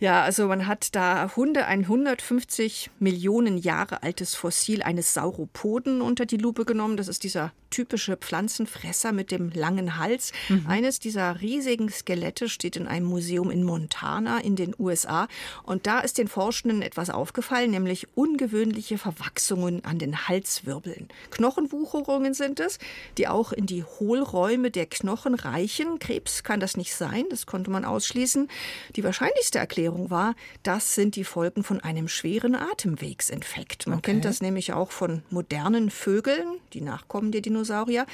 Ja, 0.00 0.22
also 0.22 0.46
man 0.48 0.66
hat 0.66 0.94
da 0.94 1.30
Hunde, 1.36 1.66
ein 1.66 1.80
150 1.80 2.90
Millionen 2.98 3.58
Jahre 3.58 4.02
altes 4.02 4.34
Fossil 4.34 4.82
eines 4.82 5.14
Sauropoden 5.14 6.00
unter 6.00 6.26
die 6.26 6.38
Lupe 6.38 6.64
genommen. 6.64 6.96
Das 6.96 7.08
ist 7.08 7.24
dieser 7.24 7.52
typische 7.70 8.16
Pflanzenfresser 8.16 9.12
mit 9.12 9.30
dem 9.30 9.50
langen 9.50 9.98
Hals. 9.98 10.32
Mhm. 10.48 10.66
Eines 10.66 10.98
dieser 10.98 11.40
riesigen 11.40 11.88
Skelette 11.88 12.48
steht 12.48 12.76
in 12.76 12.86
einem 12.86 13.06
Museum 13.06 13.50
in 13.50 13.64
Montana 13.64 14.38
in 14.38 14.56
den 14.56 14.74
USA. 14.78 15.28
Und 15.62 15.86
da 15.86 16.00
ist 16.00 16.18
den 16.18 16.28
Forschenden 16.28 16.82
etwas 16.82 17.10
aufgefallen, 17.10 17.70
nämlich 17.70 18.08
ungewöhnliche 18.14 18.98
Verwachsungen 18.98 19.84
an 19.84 19.98
den 19.98 20.28
Halswirbeln. 20.28 21.08
Knochenwucherungen 21.30 22.34
sind 22.34 22.60
es, 22.60 22.78
die 23.18 23.28
auch 23.28 23.52
in 23.52 23.66
die 23.66 23.84
Hohlräume 23.84 24.70
der 24.70 24.86
Knochen 24.86 25.34
reichen 25.34 25.81
Krebs 25.98 26.42
kann 26.42 26.60
das 26.60 26.76
nicht 26.76 26.94
sein, 26.94 27.24
das 27.30 27.46
konnte 27.46 27.70
man 27.70 27.84
ausschließen. 27.84 28.48
Die 28.96 29.04
wahrscheinlichste 29.04 29.58
Erklärung 29.58 30.10
war, 30.10 30.34
das 30.62 30.94
sind 30.94 31.16
die 31.16 31.24
Folgen 31.24 31.64
von 31.64 31.80
einem 31.80 32.08
schweren 32.08 32.54
Atemwegsinfekt. 32.54 33.86
Man 33.86 33.98
okay. 33.98 34.12
kennt 34.12 34.24
das 34.24 34.40
nämlich 34.40 34.72
auch 34.72 34.90
von 34.90 35.22
modernen 35.30 35.90
Vögeln, 35.90 36.58
die 36.72 36.80
Nachkommen 36.80 37.32
der 37.32 37.40
Dinosaurier. 37.40 38.06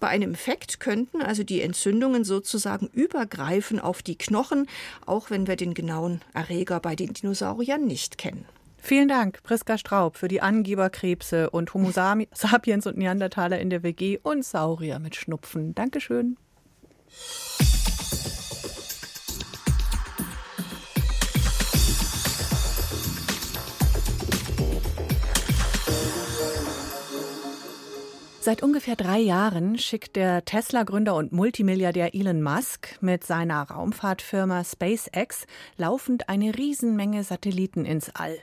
Bei 0.00 0.08
einem 0.08 0.30
Infekt 0.30 0.80
könnten 0.80 1.22
also 1.22 1.44
die 1.44 1.60
Entzündungen 1.60 2.24
sozusagen 2.24 2.88
übergreifen 2.88 3.78
auf 3.78 4.02
die 4.02 4.16
Knochen, 4.16 4.66
auch 5.06 5.30
wenn 5.30 5.46
wir 5.46 5.56
den 5.56 5.74
genauen 5.74 6.20
Erreger 6.34 6.80
bei 6.80 6.96
den 6.96 7.12
Dinosauriern 7.12 7.84
nicht 7.84 8.18
kennen. 8.18 8.46
Vielen 8.84 9.06
Dank, 9.06 9.44
Priska 9.44 9.78
Straub, 9.78 10.16
für 10.16 10.26
die 10.26 10.40
Angeberkrebse 10.40 11.50
und 11.50 11.72
Homo 11.72 11.92
sapiens 12.32 12.86
und 12.86 12.98
Neandertaler 12.98 13.60
in 13.60 13.70
der 13.70 13.84
WG 13.84 14.18
und 14.20 14.44
Saurier 14.44 14.98
mit 14.98 15.14
Schnupfen. 15.14 15.72
Dankeschön. 15.76 16.36
Seit 28.44 28.60
ungefähr 28.60 28.96
drei 28.96 29.20
Jahren 29.20 29.78
schickt 29.78 30.16
der 30.16 30.44
Tesla-Gründer 30.44 31.14
und 31.14 31.30
Multimilliardär 31.30 32.12
Elon 32.12 32.42
Musk 32.42 32.98
mit 33.00 33.22
seiner 33.22 33.62
Raumfahrtfirma 33.62 34.64
SpaceX 34.64 35.46
laufend 35.76 36.28
eine 36.28 36.58
Riesenmenge 36.58 37.22
Satelliten 37.22 37.84
ins 37.84 38.10
All. 38.16 38.36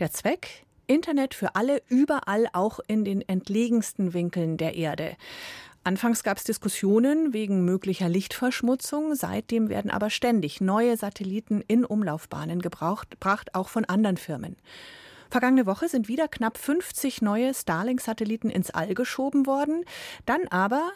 Der 0.00 0.12
Zweck? 0.12 0.66
Internet 0.86 1.34
für 1.34 1.54
alle, 1.54 1.80
überall, 1.88 2.48
auch 2.52 2.78
in 2.88 3.06
den 3.06 3.26
entlegensten 3.26 4.12
Winkeln 4.12 4.58
der 4.58 4.74
Erde. 4.74 5.16
Anfangs 5.88 6.22
gab 6.22 6.36
es 6.36 6.44
Diskussionen 6.44 7.32
wegen 7.32 7.64
möglicher 7.64 8.10
Lichtverschmutzung. 8.10 9.14
Seitdem 9.14 9.70
werden 9.70 9.90
aber 9.90 10.10
ständig 10.10 10.60
neue 10.60 10.98
Satelliten 10.98 11.62
in 11.66 11.82
Umlaufbahnen 11.82 12.60
gebraucht, 12.60 13.12
gebracht, 13.12 13.54
auch 13.54 13.70
von 13.70 13.86
anderen 13.86 14.18
Firmen. 14.18 14.56
Vergangene 15.30 15.64
Woche 15.64 15.88
sind 15.88 16.06
wieder 16.06 16.28
knapp 16.28 16.58
50 16.58 17.22
neue 17.22 17.54
Starlink-Satelliten 17.54 18.50
ins 18.50 18.68
All 18.68 18.92
geschoben 18.92 19.46
worden. 19.46 19.86
Dann 20.26 20.46
aber 20.48 20.90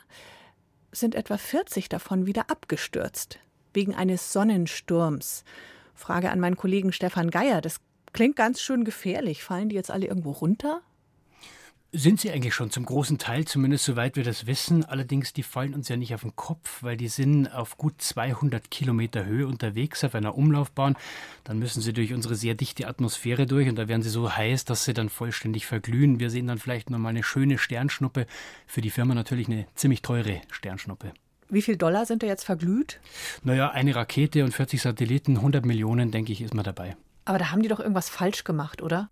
sind 0.91 1.15
etwa 1.15 1.39
40 1.39 1.89
davon 1.89 2.27
wieder 2.27 2.51
abgestürzt, 2.51 3.39
wegen 3.73 3.95
eines 3.95 4.31
Sonnensturms. 4.35 5.45
Frage 5.95 6.31
an 6.31 6.39
meinen 6.39 6.59
Kollegen 6.59 6.93
Stefan 6.93 7.31
Geier. 7.31 7.63
Das 7.63 7.81
klingt 8.13 8.37
ganz 8.37 8.61
schön 8.61 8.85
gefährlich. 8.85 9.43
Fallen 9.43 9.71
die 9.71 9.77
jetzt 9.77 9.91
alle 9.91 10.05
irgendwo 10.05 10.33
runter? 10.33 10.83
Sind 11.95 12.21
sie 12.21 12.31
eigentlich 12.31 12.55
schon 12.55 12.71
zum 12.71 12.87
großen 12.87 13.19
Teil, 13.19 13.45
zumindest 13.45 13.85
soweit 13.85 14.17
wir 14.17 14.25
das 14.25 14.47
wissen. 14.47 14.83
Allerdings, 14.83 15.35
die 15.35 15.43
fallen 15.43 15.75
uns 15.75 15.91
ja 15.91 15.99
nicht 15.99 16.15
auf 16.15 16.23
den 16.23 16.35
Kopf, 16.35 16.83
weil 16.83 16.97
die 16.97 17.09
sind 17.09 17.49
auf 17.49 17.77
gut 17.77 18.01
200 18.01 18.71
Kilometer 18.71 19.27
Höhe 19.27 19.47
unterwegs 19.47 20.03
auf 20.03 20.15
einer 20.15 20.35
Umlaufbahn. 20.35 20.97
Dann 21.45 21.59
müssen 21.59 21.83
sie 21.83 21.93
durch 21.93 22.15
unsere 22.15 22.35
sehr 22.35 22.55
dichte 22.55 22.89
Atmosphäre 22.89 23.47
durch 23.47 23.69
und 23.69 23.77
da 23.77 23.89
werden 23.89 24.01
sie 24.01 24.09
so 24.09 24.35
heiß, 24.35 24.65
dass 24.65 24.87
sie 24.87 24.95
dann 24.95 25.11
vollständig 25.11 25.67
verglühen. 25.67 26.19
Wir 26.19 26.31
sehen 26.31 26.47
dann 26.47 26.59
vielleicht 26.59 26.89
noch 26.89 26.99
mal 26.99 27.11
eine 27.11 27.23
schöne 27.23 27.59
Sternschnuppe. 27.59 28.27
Für 28.67 28.81
die 28.81 28.89
Firma 28.89 29.15
natürlich 29.15 29.49
eine 29.49 29.67
ziemlich 29.75 30.01
teure 30.01 30.41
Sternschnuppe. 30.51 31.13
Wie 31.51 31.61
viel 31.61 31.77
Dollar 31.77 32.07
sind 32.07 32.23
da 32.23 32.27
jetzt 32.27 32.45
verglüht? 32.45 33.01
Naja, 33.45 33.71
eine 33.71 33.95
Rakete 33.95 34.45
und 34.45 34.55
40 34.55 34.81
Satelliten, 34.81 35.37
100 35.37 35.67
Millionen, 35.67 36.11
denke 36.11 36.33
ich, 36.33 36.41
ist 36.41 36.55
man 36.55 36.65
dabei. 36.65 36.97
Aber 37.25 37.39
da 37.39 37.51
haben 37.51 37.63
die 37.63 37.69
doch 37.69 37.81
irgendwas 37.81 38.09
falsch 38.09 38.45
gemacht, 38.45 38.83
oder? 38.83 39.11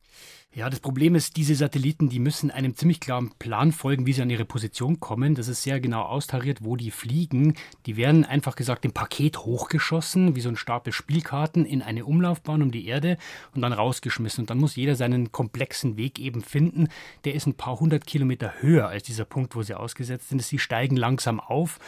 Ja, 0.53 0.69
das 0.69 0.81
Problem 0.81 1.15
ist, 1.15 1.37
diese 1.37 1.55
Satelliten, 1.55 2.09
die 2.09 2.19
müssen 2.19 2.51
einem 2.51 2.75
ziemlich 2.75 2.99
klaren 2.99 3.31
Plan 3.39 3.71
folgen, 3.71 4.05
wie 4.05 4.13
sie 4.13 4.23
an 4.23 4.31
ihre 4.31 4.45
Position 4.45 4.99
kommen. 4.99 5.37
Das 5.37 5.47
ist 5.47 5.63
sehr 5.63 5.79
genau 5.79 6.03
austariert, 6.03 6.65
wo 6.65 6.75
die 6.75 6.91
fliegen. 6.91 7.55
Die 7.87 7.97
werden 7.97 8.25
einfach 8.25 8.57
gesagt 8.57 8.85
im 8.85 8.91
Paket 8.91 9.39
hochgeschossen, 9.39 10.35
wie 10.35 10.41
so 10.41 10.49
ein 10.49 10.57
Stapel 10.57 10.93
Spielkarten, 10.93 11.65
in 11.65 11.83
eine 11.83 12.05
Umlaufbahn 12.05 12.63
um 12.63 12.73
die 12.73 12.89
Erde 12.89 13.17
und 13.55 13.63
dann 13.63 13.73
rausgeschmissen. 13.73 14.43
Und 14.43 14.51
dann 14.51 14.59
muss 14.59 14.75
jeder 14.75 14.97
seinen 14.97 15.31
komplexen 15.31 15.97
Weg 15.97 16.19
eben 16.19 16.43
finden. 16.43 16.89
Der 17.25 17.37
ist 17.37 17.47
ein 17.47 17.55
paar 17.55 17.79
hundert 17.79 18.05
Kilometer 18.05 18.55
höher 18.59 18.89
als 18.89 19.05
dieser 19.05 19.27
Punkt, 19.27 19.55
wo 19.55 19.63
sie 19.63 19.79
ausgesetzt 19.79 20.31
sind. 20.31 20.43
Sie 20.43 20.59
steigen 20.59 20.97
langsam 20.97 21.39
auf. 21.39 21.79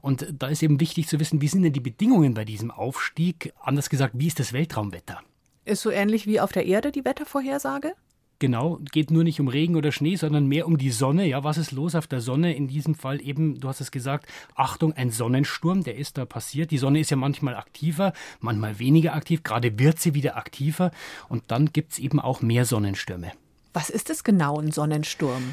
Und 0.00 0.28
da 0.32 0.46
ist 0.46 0.62
eben 0.62 0.78
wichtig 0.78 1.08
zu 1.08 1.18
wissen, 1.18 1.40
wie 1.40 1.48
sind 1.48 1.62
denn 1.62 1.72
die 1.72 1.80
Bedingungen 1.80 2.34
bei 2.34 2.44
diesem 2.44 2.70
Aufstieg? 2.70 3.52
Anders 3.60 3.90
gesagt, 3.90 4.14
wie 4.16 4.28
ist 4.28 4.38
das 4.38 4.52
Weltraumwetter? 4.52 5.22
Ist 5.64 5.82
so 5.82 5.90
ähnlich 5.90 6.26
wie 6.26 6.40
auf 6.40 6.50
der 6.50 6.66
Erde 6.66 6.90
die 6.90 7.04
Wettervorhersage? 7.04 7.92
Genau, 8.40 8.80
geht 8.90 9.12
nur 9.12 9.22
nicht 9.22 9.38
um 9.38 9.46
Regen 9.46 9.76
oder 9.76 9.92
Schnee, 9.92 10.16
sondern 10.16 10.46
mehr 10.46 10.66
um 10.66 10.76
die 10.76 10.90
Sonne. 10.90 11.28
Ja, 11.28 11.44
was 11.44 11.58
ist 11.58 11.70
los 11.70 11.94
auf 11.94 12.08
der 12.08 12.20
Sonne? 12.20 12.56
In 12.56 12.66
diesem 12.66 12.96
Fall 12.96 13.22
eben, 13.22 13.60
du 13.60 13.68
hast 13.68 13.80
es 13.80 13.92
gesagt, 13.92 14.26
Achtung, 14.56 14.92
ein 14.94 15.12
Sonnensturm, 15.12 15.84
der 15.84 15.94
ist 15.94 16.18
da 16.18 16.24
passiert. 16.24 16.72
Die 16.72 16.78
Sonne 16.78 16.98
ist 16.98 17.12
ja 17.12 17.16
manchmal 17.16 17.54
aktiver, 17.54 18.12
manchmal 18.40 18.80
weniger 18.80 19.14
aktiv. 19.14 19.44
Gerade 19.44 19.78
wird 19.78 20.00
sie 20.00 20.14
wieder 20.14 20.36
aktiver. 20.36 20.90
Und 21.28 21.44
dann 21.52 21.66
gibt 21.66 21.92
es 21.92 22.00
eben 22.00 22.18
auch 22.18 22.42
mehr 22.42 22.64
Sonnenstürme. 22.64 23.30
Was 23.72 23.90
ist 23.90 24.10
es 24.10 24.24
genau, 24.24 24.58
ein 24.58 24.72
Sonnensturm? 24.72 25.44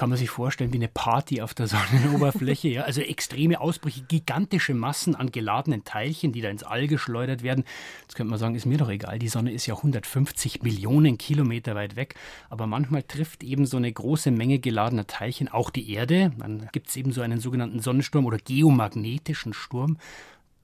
Kann 0.00 0.08
man 0.08 0.16
sich 0.16 0.30
vorstellen 0.30 0.72
wie 0.72 0.78
eine 0.78 0.88
Party 0.88 1.42
auf 1.42 1.52
der 1.52 1.66
Sonnenoberfläche. 1.68 2.68
ja? 2.68 2.82
Also 2.84 3.02
extreme 3.02 3.60
Ausbrüche, 3.60 4.00
gigantische 4.08 4.72
Massen 4.72 5.14
an 5.14 5.30
geladenen 5.30 5.84
Teilchen, 5.84 6.32
die 6.32 6.40
da 6.40 6.48
ins 6.48 6.62
All 6.62 6.86
geschleudert 6.86 7.42
werden. 7.42 7.64
Jetzt 8.00 8.14
könnte 8.14 8.30
man 8.30 8.38
sagen, 8.38 8.54
ist 8.54 8.64
mir 8.64 8.78
doch 8.78 8.88
egal, 8.88 9.18
die 9.18 9.28
Sonne 9.28 9.52
ist 9.52 9.66
ja 9.66 9.74
150 9.76 10.62
Millionen 10.62 11.18
Kilometer 11.18 11.74
weit 11.74 11.96
weg. 11.96 12.14
Aber 12.48 12.66
manchmal 12.66 13.02
trifft 13.02 13.44
eben 13.44 13.66
so 13.66 13.76
eine 13.76 13.92
große 13.92 14.30
Menge 14.30 14.58
geladener 14.58 15.06
Teilchen 15.06 15.48
auch 15.48 15.68
die 15.68 15.92
Erde. 15.92 16.32
Dann 16.38 16.70
gibt 16.72 16.88
es 16.88 16.96
eben 16.96 17.12
so 17.12 17.20
einen 17.20 17.38
sogenannten 17.38 17.80
Sonnensturm 17.80 18.24
oder 18.24 18.38
geomagnetischen 18.38 19.52
Sturm. 19.52 19.98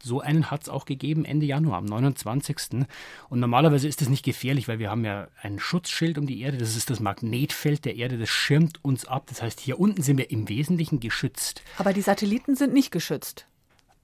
So 0.07 0.21
einen 0.21 0.53
hat 0.53 0.63
es 0.63 0.69
auch 0.69 0.85
gegeben 0.85 1.25
Ende 1.25 1.47
Januar, 1.47 1.79
am 1.79 1.85
29. 1.85 2.87
Und 3.29 3.41
normalerweise 3.41 3.89
ist 3.89 4.01
das 4.01 4.09
nicht 4.09 4.25
gefährlich, 4.25 4.69
weil 4.69 4.79
wir 4.79 4.89
haben 4.89 5.05
ja 5.05 5.27
ein 5.43 5.59
Schutzschild 5.59 6.17
um 6.17 6.29
die 6.29 6.41
Erde. 6.43 6.59
Das 6.59 6.77
ist 6.77 6.91
das 6.91 7.01
Magnetfeld 7.01 7.85
der 7.85 7.97
Erde, 7.97 8.17
das 8.17 8.29
schirmt 8.29 8.85
uns 8.85 9.05
ab. 9.05 9.25
Das 9.27 9.43
heißt, 9.43 9.59
hier 9.59 9.81
unten 9.81 10.03
sind 10.03 10.17
wir 10.17 10.31
im 10.31 10.49
Wesentlichen 10.49 11.01
geschützt. 11.01 11.61
Aber 11.77 11.93
die 11.93 12.03
Satelliten 12.03 12.55
sind 12.55 12.73
nicht 12.73 12.93
geschützt. 12.93 13.49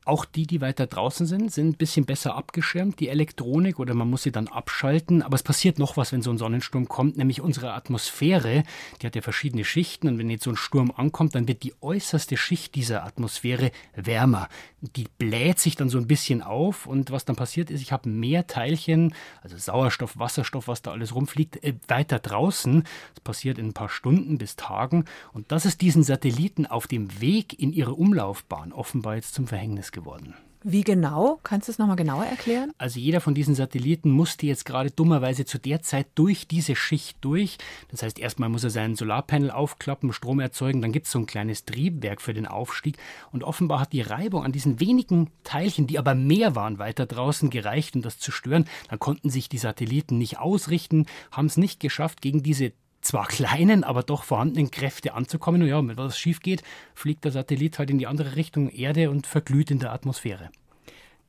Auch 0.05 0.25
die, 0.25 0.49
die 0.49 0.61
weiter 0.61 0.88
draußen 0.88 1.27
sind, 1.27 1.53
sind 1.53 1.69
ein 1.69 1.77
bisschen 1.77 2.05
besser 2.07 2.35
abgeschirmt, 2.35 2.99
die 2.99 3.09
Elektronik, 3.09 3.79
oder 3.79 3.95
man 3.95 4.11
muss 4.11 4.25
sie 4.25 4.33
dann 4.33 4.49
abschalten. 4.49 5.23
Aber 5.23 5.37
es 5.37 5.45
passiert 5.45 5.79
noch 5.79 5.97
was, 5.97 6.11
wenn 6.11 6.23
so 6.23 6.31
ein 6.31 6.38
Sonnensturm 6.38 6.88
kommt, 6.88 7.17
nämlich 7.17 7.41
unsere 7.41 7.73
Atmosphäre, 7.73 8.65
die 9.01 9.07
hat 9.07 9.15
ja 9.15 9.23
verschiedene 9.23 9.65
Schichten. 9.65 10.09
Und 10.09 10.19
wenn 10.19 10.29
jetzt 10.29 10.43
so 10.43 10.51
ein 10.51 10.57
Sturm 10.57 10.91
ankommt, 10.91 11.37
dann 11.37 11.47
wird 11.47 11.62
die 11.62 11.75
äußerste 11.81 12.37
Schicht 12.37 12.75
dieser 12.75 13.05
Atmosphäre 13.05 13.71
wärmer. 13.95 14.49
Die 14.81 15.07
bläht 15.19 15.61
sich 15.61 15.77
dann 15.77 15.88
so 15.88 15.99
ein 15.99 16.09
bisschen 16.09 16.43
auf. 16.43 16.87
Und 16.88 17.12
was 17.12 17.25
dann 17.25 17.37
passiert 17.37 17.71
ist, 17.71 17.81
ich 17.81 17.93
habe 17.93 18.09
mehr 18.09 18.49
Teilchen, 18.49 19.15
also 19.43 19.57
Sauerstoff, 19.57 20.19
Wasserstoff, 20.19 20.67
was 20.67 20.83
da 20.83 20.91
alles 20.91 21.15
rumfliegt, 21.15 21.62
äh, 21.62 21.75
weiter 21.87 22.19
draußen. 22.19 22.83
Das 23.15 23.23
passiert 23.23 23.57
in 23.57 23.67
ein 23.67 23.73
paar 23.73 23.88
Stunden 23.88 24.37
bis 24.37 24.57
Tagen. 24.57 25.05
Und 25.33 25.53
das 25.53 25.65
ist 25.65 25.81
diesen 25.81 26.03
Satelliten 26.03 26.67
auf 26.67 26.88
dem 26.88 27.21
Weg 27.21 27.57
in 27.57 27.73
ihre 27.73 27.95
Umlaufbahn 27.95 28.73
offenbar 28.73 29.15
jetzt 29.15 29.35
zum 29.35 29.47
Verhängnis 29.47 29.91
geworden. 29.92 30.35
Wie 30.64 30.83
genau? 30.83 31.40
Kannst 31.42 31.66
du 31.66 31.72
es 31.72 31.78
nochmal 31.78 31.96
genauer 31.96 32.24
erklären? 32.24 32.72
Also 32.78 33.00
jeder 33.00 33.20
von 33.20 33.35
diesen 33.35 33.57
Satelliten 33.57 34.11
musste 34.11 34.46
jetzt 34.46 34.64
gerade 34.64 34.92
dummerweise 34.92 35.44
zu 35.44 35.59
der 35.59 35.83
Zeit 35.83 36.07
durch 36.14 36.46
diese 36.46 36.76
Schicht 36.76 37.18
durch. 37.20 37.59
Das 37.88 38.05
heißt, 38.05 38.20
erstmal 38.20 38.48
muss 38.48 38.62
er 38.62 38.70
seinen 38.70 38.94
Solarpanel 38.94 39.50
aufklappen, 39.50 40.12
Strom 40.12 40.38
erzeugen, 40.38 40.81
dann 40.81 40.92
gibt 40.92 41.07
es 41.07 41.12
so 41.12 41.18
ein 41.18 41.26
kleines 41.26 41.64
Triebwerk 41.64 42.20
für 42.20 42.33
den 42.33 42.46
Aufstieg. 42.46 42.96
Und 43.33 43.42
offenbar 43.42 43.81
hat 43.81 43.92
die 43.92 44.02
Reibung 44.02 44.44
an 44.44 44.52
diesen 44.52 44.78
wenigen 44.78 45.31
Teilchen, 45.42 45.88
die 45.88 45.98
aber 45.98 46.14
mehr 46.14 46.55
waren, 46.55 46.78
weiter 46.78 47.07
draußen 47.07 47.50
gereicht, 47.50 47.96
um 47.96 48.02
das 48.02 48.18
zu 48.18 48.31
stören. 48.31 48.66
Dann 48.88 49.00
konnten 49.00 49.31
sich 49.31 49.48
die 49.48 49.59
Satelliten 49.59 50.16
nicht 50.16 50.38
ausrichten, 50.38 51.07
haben 51.33 51.46
es 51.46 51.57
nicht 51.57 51.81
geschafft, 51.81 52.22
gegen 52.22 52.44
diese 52.44 52.72
zwar 53.03 53.27
kleinen, 53.27 53.85
aber 53.85 54.03
doch 54.03 54.25
vorhandenen 54.25 54.71
Kräfte 54.71 55.15
anzukommen. 55.15 55.62
Und 55.62 55.69
ja, 55.69 55.77
wenn 55.77 55.97
was 55.97 56.19
schief 56.19 56.41
geht, 56.41 56.62
fliegt 56.95 57.25
der 57.25 57.33
Satellit 57.33 57.79
halt 57.79 57.91
in 57.91 57.99
die 57.99 58.07
andere 58.07 58.37
Richtung 58.37 58.71
Erde 58.71 59.11
und 59.11 59.27
verglüht 59.27 59.71
in 59.71 59.79
der 59.79 59.93
Atmosphäre. 59.93 60.51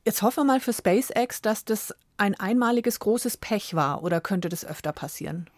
Jetzt 0.04 0.22
hoffen 0.22 0.40
wir 0.40 0.44
mal 0.44 0.60
für 0.60 0.72
SpaceX, 0.72 1.42
dass 1.42 1.64
das 1.64 1.94
ein 2.16 2.34
einmaliges 2.34 3.00
großes 3.00 3.36
Pech 3.38 3.74
war 3.74 4.02
oder 4.02 4.20
könnte 4.20 4.48
das 4.48 4.64
öfter 4.64 4.92
passieren? 4.92 5.48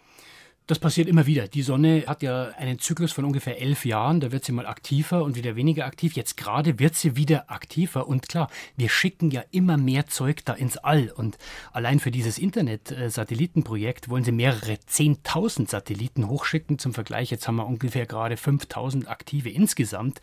Das 0.67 0.79
passiert 0.79 1.07
immer 1.07 1.25
wieder. 1.25 1.47
Die 1.47 1.61
Sonne 1.61 2.03
hat 2.07 2.21
ja 2.21 2.49
einen 2.57 2.77
Zyklus 2.77 3.13
von 3.13 3.23
ungefähr 3.23 3.61
elf 3.61 3.85
Jahren. 3.85 4.19
Da 4.19 4.33
wird 4.33 4.43
sie 4.43 4.51
mal 4.51 4.65
aktiver 4.65 5.23
und 5.23 5.37
wieder 5.37 5.55
weniger 5.55 5.85
aktiv. 5.85 6.17
Jetzt 6.17 6.35
gerade 6.35 6.77
wird 6.77 6.93
sie 6.93 7.15
wieder 7.15 7.49
aktiver. 7.49 8.05
Und 8.05 8.27
klar, 8.27 8.49
wir 8.75 8.89
schicken 8.89 9.31
ja 9.31 9.45
immer 9.51 9.77
mehr 9.77 10.07
Zeug 10.07 10.43
da 10.43 10.51
ins 10.51 10.75
All. 10.75 11.09
Und 11.15 11.37
allein 11.71 12.01
für 12.01 12.11
dieses 12.11 12.37
Internet-Satellitenprojekt 12.37 14.09
wollen 14.09 14.25
sie 14.25 14.33
mehrere 14.33 14.73
10.000 14.73 15.69
Satelliten 15.69 16.27
hochschicken. 16.27 16.79
Zum 16.79 16.93
Vergleich, 16.93 17.31
jetzt 17.31 17.47
haben 17.47 17.55
wir 17.55 17.65
ungefähr 17.65 18.05
gerade 18.05 18.35
5.000 18.35 19.07
aktive 19.07 19.49
insgesamt. 19.49 20.19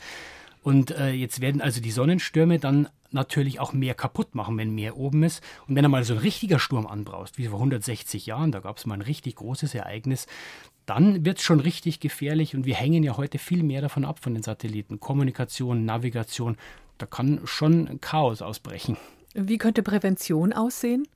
Und 0.64 0.92
äh, 0.92 1.10
jetzt 1.10 1.42
werden 1.42 1.60
also 1.60 1.82
die 1.82 1.90
Sonnenstürme 1.90 2.58
dann 2.58 2.88
natürlich 3.10 3.60
auch 3.60 3.74
mehr 3.74 3.94
kaputt 3.94 4.34
machen, 4.34 4.56
wenn 4.56 4.74
mehr 4.74 4.96
oben 4.96 5.22
ist. 5.22 5.44
Und 5.68 5.76
wenn 5.76 5.84
er 5.84 5.90
mal 5.90 6.04
so 6.04 6.14
ein 6.14 6.20
richtiger 6.20 6.58
Sturm 6.58 6.86
anbraust, 6.86 7.36
wie 7.36 7.46
vor 7.48 7.58
160 7.58 8.24
Jahren, 8.24 8.50
da 8.50 8.60
gab 8.60 8.78
es 8.78 8.86
mal 8.86 8.94
ein 8.94 9.02
richtig 9.02 9.36
großes 9.36 9.74
Ereignis, 9.74 10.26
dann 10.86 11.22
wird 11.24 11.36
es 11.36 11.44
schon 11.44 11.60
richtig 11.60 12.00
gefährlich 12.00 12.56
und 12.56 12.64
wir 12.64 12.76
hängen 12.76 13.04
ja 13.04 13.18
heute 13.18 13.38
viel 13.38 13.62
mehr 13.62 13.82
davon 13.82 14.06
ab, 14.06 14.20
von 14.20 14.32
den 14.32 14.42
Satelliten. 14.42 15.00
Kommunikation, 15.00 15.84
Navigation, 15.84 16.56
da 16.96 17.04
kann 17.04 17.40
schon 17.44 18.00
Chaos 18.00 18.40
ausbrechen. 18.40 18.96
Wie 19.34 19.58
könnte 19.58 19.82
Prävention 19.82 20.54
aussehen? 20.54 21.06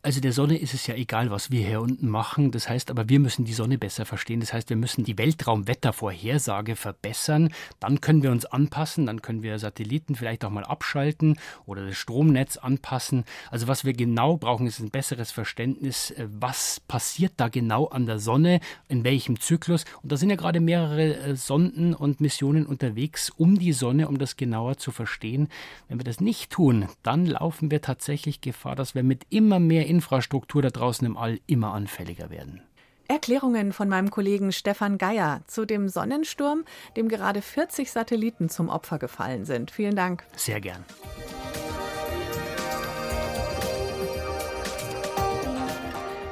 Also 0.00 0.20
der 0.20 0.32
Sonne 0.32 0.56
ist 0.56 0.74
es 0.74 0.86
ja 0.86 0.94
egal, 0.94 1.32
was 1.32 1.50
wir 1.50 1.66
hier 1.66 1.80
unten 1.80 2.08
machen. 2.08 2.52
Das 2.52 2.68
heißt 2.68 2.92
aber, 2.92 3.08
wir 3.08 3.18
müssen 3.18 3.44
die 3.44 3.52
Sonne 3.52 3.78
besser 3.78 4.06
verstehen. 4.06 4.38
Das 4.38 4.52
heißt, 4.52 4.70
wir 4.70 4.76
müssen 4.76 5.02
die 5.02 5.18
Weltraumwettervorhersage 5.18 6.76
verbessern. 6.76 7.52
Dann 7.80 8.00
können 8.00 8.22
wir 8.22 8.30
uns 8.30 8.46
anpassen. 8.46 9.06
Dann 9.06 9.22
können 9.22 9.42
wir 9.42 9.58
Satelliten 9.58 10.14
vielleicht 10.14 10.44
auch 10.44 10.50
mal 10.50 10.62
abschalten 10.62 11.36
oder 11.66 11.84
das 11.84 11.96
Stromnetz 11.96 12.58
anpassen. 12.58 13.24
Also 13.50 13.66
was 13.66 13.84
wir 13.84 13.92
genau 13.92 14.36
brauchen, 14.36 14.68
ist 14.68 14.78
ein 14.78 14.92
besseres 14.92 15.32
Verständnis, 15.32 16.12
äh, 16.12 16.28
was 16.30 16.78
passiert 16.78 17.32
da 17.36 17.48
genau 17.48 17.86
an 17.86 18.06
der 18.06 18.20
Sonne, 18.20 18.60
in 18.86 19.02
welchem 19.02 19.40
Zyklus. 19.40 19.84
Und 20.04 20.12
da 20.12 20.16
sind 20.16 20.30
ja 20.30 20.36
gerade 20.36 20.60
mehrere 20.60 21.16
äh, 21.16 21.34
Sonden 21.34 21.92
und 21.92 22.20
Missionen 22.20 22.66
unterwegs 22.66 23.30
um 23.30 23.58
die 23.58 23.72
Sonne, 23.72 24.06
um 24.06 24.18
das 24.18 24.36
genauer 24.36 24.76
zu 24.76 24.92
verstehen. 24.92 25.48
Wenn 25.88 25.98
wir 25.98 26.04
das 26.04 26.20
nicht 26.20 26.52
tun, 26.52 26.86
dann 27.02 27.26
laufen 27.26 27.72
wir 27.72 27.82
tatsächlich 27.82 28.40
Gefahr, 28.40 28.76
dass 28.76 28.94
wir 28.94 29.02
mit 29.02 29.26
immer 29.28 29.58
mehr 29.58 29.87
Infrastruktur 29.88 30.62
da 30.62 30.70
draußen 30.70 31.06
im 31.06 31.16
All 31.16 31.40
immer 31.46 31.72
anfälliger 31.72 32.30
werden. 32.30 32.62
Erklärungen 33.08 33.72
von 33.72 33.88
meinem 33.88 34.10
Kollegen 34.10 34.52
Stefan 34.52 34.98
Geier 34.98 35.40
zu 35.46 35.64
dem 35.64 35.88
Sonnensturm, 35.88 36.64
dem 36.96 37.08
gerade 37.08 37.40
40 37.40 37.90
Satelliten 37.90 38.50
zum 38.50 38.68
Opfer 38.68 38.98
gefallen 38.98 39.46
sind. 39.46 39.70
Vielen 39.70 39.96
Dank. 39.96 40.24
Sehr 40.36 40.60
gern. 40.60 40.84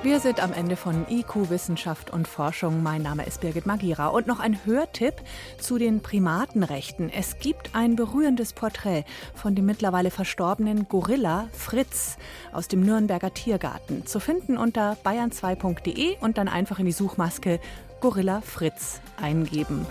Wir 0.07 0.21
sind 0.21 0.40
am 0.40 0.53
Ende 0.53 0.77
von 0.77 1.05
IQ 1.11 1.51
Wissenschaft 1.51 2.11
und 2.12 2.29
Forschung. 2.29 2.81
Mein 2.81 3.03
Name 3.03 3.27
ist 3.27 3.40
Birgit 3.40 3.66
Magira. 3.66 4.07
Und 4.07 4.29
noch 4.29 4.38
ein 4.38 4.64
Hörtipp 4.64 5.14
zu 5.59 5.79
den 5.79 6.01
Primatenrechten. 6.01 7.11
Es 7.11 7.40
gibt 7.40 7.75
ein 7.75 7.97
berührendes 7.97 8.53
Porträt 8.53 9.05
von 9.35 9.57
dem 9.57 9.66
mittlerweile 9.66 10.12
verstorbenen 10.12 10.87
Gorilla 10.88 11.49
Fritz 11.53 12.19
aus 12.53 12.69
dem 12.69 12.83
Nürnberger 12.83 13.35
Tiergarten. 13.35 14.07
Zu 14.07 14.21
finden 14.21 14.57
unter 14.57 14.97
bayern2.de 15.05 16.19
und 16.21 16.38
dann 16.38 16.47
einfach 16.47 16.79
in 16.79 16.87
die 16.87 16.92
Suchmaske 16.92 17.59
Gorilla 18.01 18.42
Fritz 18.42 19.01
eingeben. 19.21 19.87